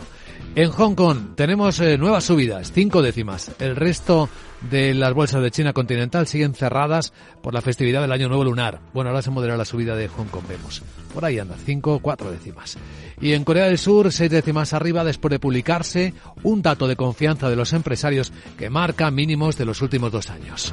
[0.54, 3.50] En Hong Kong tenemos eh, nuevas subidas, cinco décimas.
[3.58, 4.28] El resto
[4.70, 7.12] de las bolsas de China continental siguen cerradas
[7.42, 8.80] por la festividad del Año Nuevo Lunar.
[8.92, 10.82] Bueno, ahora se modera la subida de Hong Kong, vemos.
[11.12, 12.76] Por ahí anda, cinco, cuatro décimas.
[13.20, 17.48] Y en Corea del Sur, seis décimas arriba después de publicarse un dato de confianza
[17.48, 20.72] de los empresarios que marca mínimos de los últimos dos años.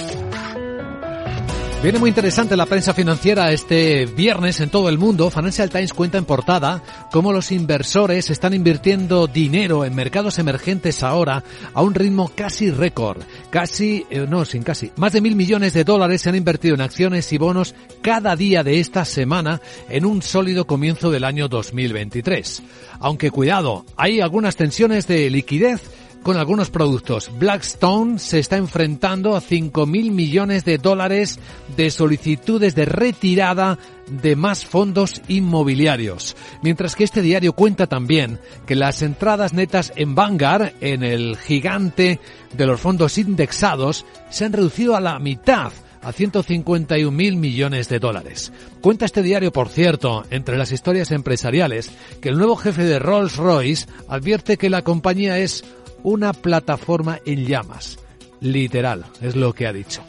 [1.81, 5.31] Viene muy interesante la prensa financiera este viernes en todo el mundo.
[5.31, 11.43] Financial Times cuenta en portada cómo los inversores están invirtiendo dinero en mercados emergentes ahora
[11.73, 13.23] a un ritmo casi récord.
[13.49, 14.91] Casi, eh, no, sin casi.
[14.95, 17.73] Más de mil millones de dólares se han invertido en acciones y bonos
[18.03, 19.59] cada día de esta semana
[19.89, 22.61] en un sólido comienzo del año 2023.
[22.99, 25.81] Aunque cuidado, hay algunas tensiones de liquidez
[26.23, 27.31] con algunos productos.
[27.37, 31.39] Blackstone se está enfrentando a 5.000 millones de dólares
[31.75, 36.35] de solicitudes de retirada de más fondos inmobiliarios.
[36.61, 42.19] Mientras que este diario cuenta también que las entradas netas en Vanguard, en el gigante
[42.53, 47.99] de los fondos indexados, se han reducido a la mitad a 151 mil millones de
[47.99, 48.51] dólares.
[48.81, 53.87] Cuenta este diario, por cierto, entre las historias empresariales, que el nuevo jefe de Rolls-Royce
[54.07, 55.63] advierte que la compañía es
[56.03, 57.99] una plataforma en llamas.
[58.39, 60.01] Literal, es lo que ha dicho.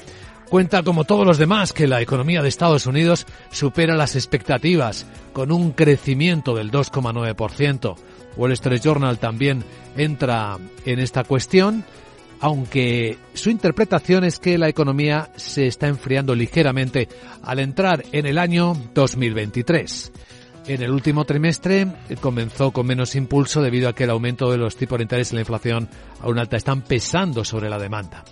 [0.48, 5.50] Cuenta, como todos los demás, que la economía de Estados Unidos supera las expectativas, con
[5.50, 7.96] un crecimiento del 2,9%.
[8.36, 9.64] Wall Street Journal también
[9.96, 11.84] entra en esta cuestión,
[12.40, 17.08] aunque su interpretación es que la economía se está enfriando ligeramente
[17.42, 20.12] al entrar en el año 2023.
[20.66, 24.58] En el último trimestre eh, comenzó con menos impulso debido a que el aumento de
[24.58, 25.88] los tipos de interés y la inflación
[26.20, 28.24] aún alta están pesando sobre la demanda.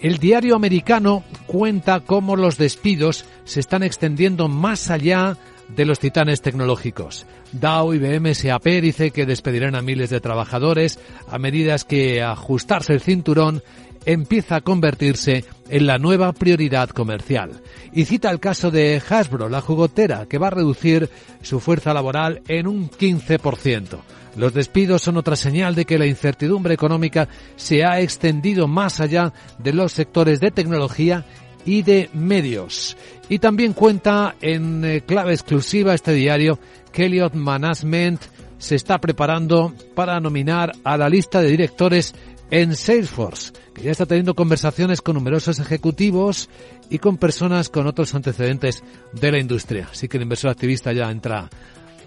[0.00, 5.36] El diario americano cuenta cómo los despidos se están extendiendo más allá
[5.68, 7.26] de los titanes tecnológicos.
[7.52, 13.00] Dow, IBM, SAP dice que despedirán a miles de trabajadores a medida que ajustarse el
[13.00, 13.62] cinturón
[14.06, 17.62] empieza a convertirse en la nueva prioridad comercial.
[17.92, 21.08] Y cita el caso de Hasbro, la jugotera, que va a reducir
[21.42, 23.98] su fuerza laboral en un 15%.
[24.36, 29.32] Los despidos son otra señal de que la incertidumbre económica se ha extendido más allá
[29.58, 31.24] de los sectores de tecnología
[31.64, 32.96] y de medios.
[33.28, 36.58] Y también cuenta en eh, clave exclusiva este diario
[36.92, 38.20] que Elliot Management
[38.58, 42.14] se está preparando para nominar a la lista de directores
[42.54, 46.48] en Salesforce, que ya está teniendo conversaciones con numerosos ejecutivos
[46.88, 49.88] y con personas con otros antecedentes de la industria.
[49.90, 51.50] Así que el inversor activista ya entra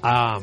[0.02, 0.40] a,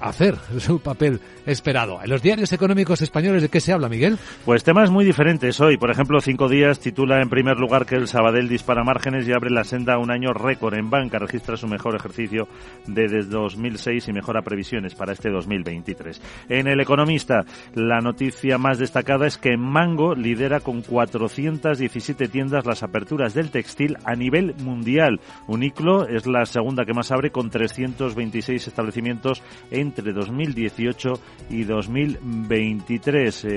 [0.00, 2.00] hacer su papel esperado.
[2.02, 4.18] En los diarios económicos españoles, ¿de qué se habla, Miguel?
[4.44, 5.76] Pues temas muy diferentes hoy.
[5.76, 9.50] Por ejemplo, Cinco Días titula en primer lugar que el Sabadell dispara márgenes y abre
[9.50, 11.18] la senda a un año récord en banca.
[11.18, 12.48] Registra su mejor ejercicio
[12.86, 16.20] desde 2006 y mejora previsiones para este 2023.
[16.48, 22.82] En El Economista, la noticia más destacada es que Mango lidera con 417 tiendas las
[22.82, 25.20] aperturas del textil a nivel mundial.
[25.46, 31.12] Uniclo es la segunda que más abre con 326 establecimientos entre 2018
[31.50, 33.44] y 2023.
[33.44, 33.48] Eh,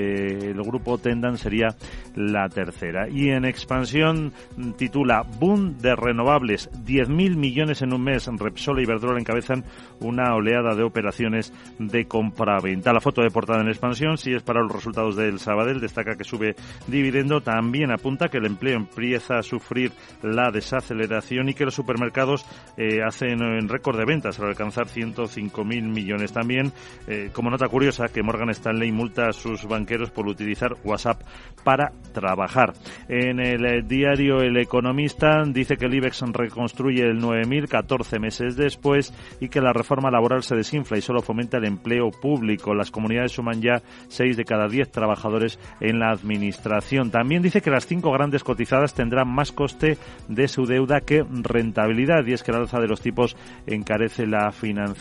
[0.50, 1.68] el grupo Tendan sería
[2.14, 3.08] la tercera.
[3.08, 4.32] Y en expansión
[4.76, 6.70] titula Boom de renovables.
[6.70, 8.28] 10.000 millones en un mes.
[8.38, 9.64] Repsol y Iberdrola encabezan
[10.00, 12.92] una oleada de operaciones de compra-venta.
[12.92, 16.24] La foto de portada en expansión, si es para los resultados del Sabadell, destaca que
[16.24, 16.54] sube
[16.86, 17.40] dividendo.
[17.40, 19.92] También apunta que el empleo empieza a sufrir
[20.22, 22.46] la desaceleración y que los supermercados
[22.76, 26.32] eh, hacen en récord de ventas al alcanzar 105.000 millones.
[26.32, 26.72] También,
[27.06, 31.22] eh, como nota curiosa, que Morgan Stanley multa a sus banqueros por utilizar WhatsApp
[31.64, 32.72] para trabajar.
[33.08, 38.56] En el eh, diario El Economista dice que el IBEX reconstruye el 9.000 14 meses
[38.56, 42.74] después y que la reforma laboral se desinfla y solo fomenta el empleo público.
[42.74, 47.10] Las comunidades suman ya 6 de cada 10 trabajadores en la administración.
[47.10, 49.98] También dice que las cinco grandes cotizadas tendrán más coste
[50.28, 53.36] de su deuda que rentabilidad y es que el alza de los tipos
[53.66, 54.97] encarece la financiación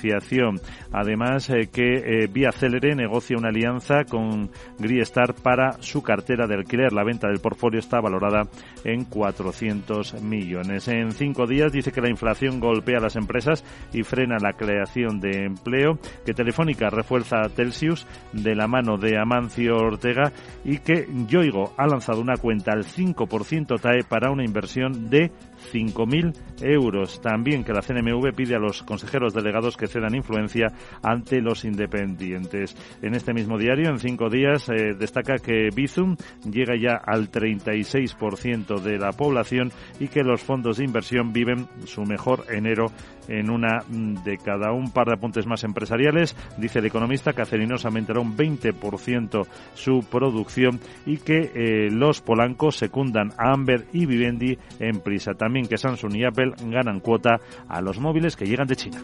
[0.92, 6.56] Además, eh, que eh, Vía Célere negocia una alianza con Griestar para su cartera de
[6.56, 6.94] alquiler.
[6.94, 8.44] La venta del portfolio está valorada
[8.84, 10.88] en 400 millones.
[10.88, 15.20] En cinco días dice que la inflación golpea a las empresas y frena la creación
[15.20, 20.32] de empleo, que Telefónica refuerza a Telsius de la mano de Amancio Ortega
[20.64, 25.32] y que Yoigo ha lanzado una cuenta al 5% TAE para una inversión de
[25.72, 27.22] 5.000 euros.
[27.22, 30.68] También que la CNMV pide a los consejeros delegados que cedan influencia
[31.02, 32.76] ante los independientes.
[33.02, 36.16] En este mismo diario, en cinco días, eh, destaca que Bizum
[36.50, 42.04] llega ya al 36% de la población y que los fondos de inversión viven su
[42.04, 42.92] mejor enero
[43.28, 43.84] en una
[44.24, 44.72] década.
[44.72, 46.36] Un par de apuntes más empresariales.
[46.58, 52.78] Dice el economista que Acerinos aumentará un 20% su producción y que eh, los polancos
[52.78, 55.34] secundan a Amber y Vivendi en prisa.
[55.34, 59.02] También que Samsung y Apple ganan cuota a los móviles que llegan de China.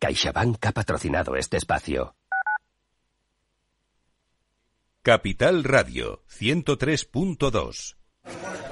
[0.00, 2.16] CaixaBank ha patrocinado este espacio.
[5.02, 7.96] Capital Radio 103.2.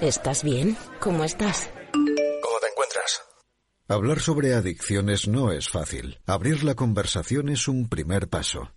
[0.00, 0.78] ¿Estás bien?
[1.00, 1.68] ¿Cómo estás?
[1.92, 3.20] ¿Cómo te encuentras?
[3.88, 6.18] Hablar sobre adicciones no es fácil.
[6.24, 8.72] Abrir la conversación es un primer paso.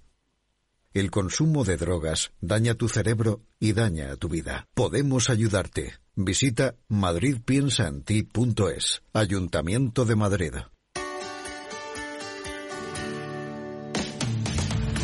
[0.93, 4.67] El consumo de drogas daña tu cerebro y daña a tu vida.
[4.73, 5.93] Podemos ayudarte.
[6.15, 9.03] Visita madridpiensaenti.es.
[9.13, 10.53] Ayuntamiento de Madrid.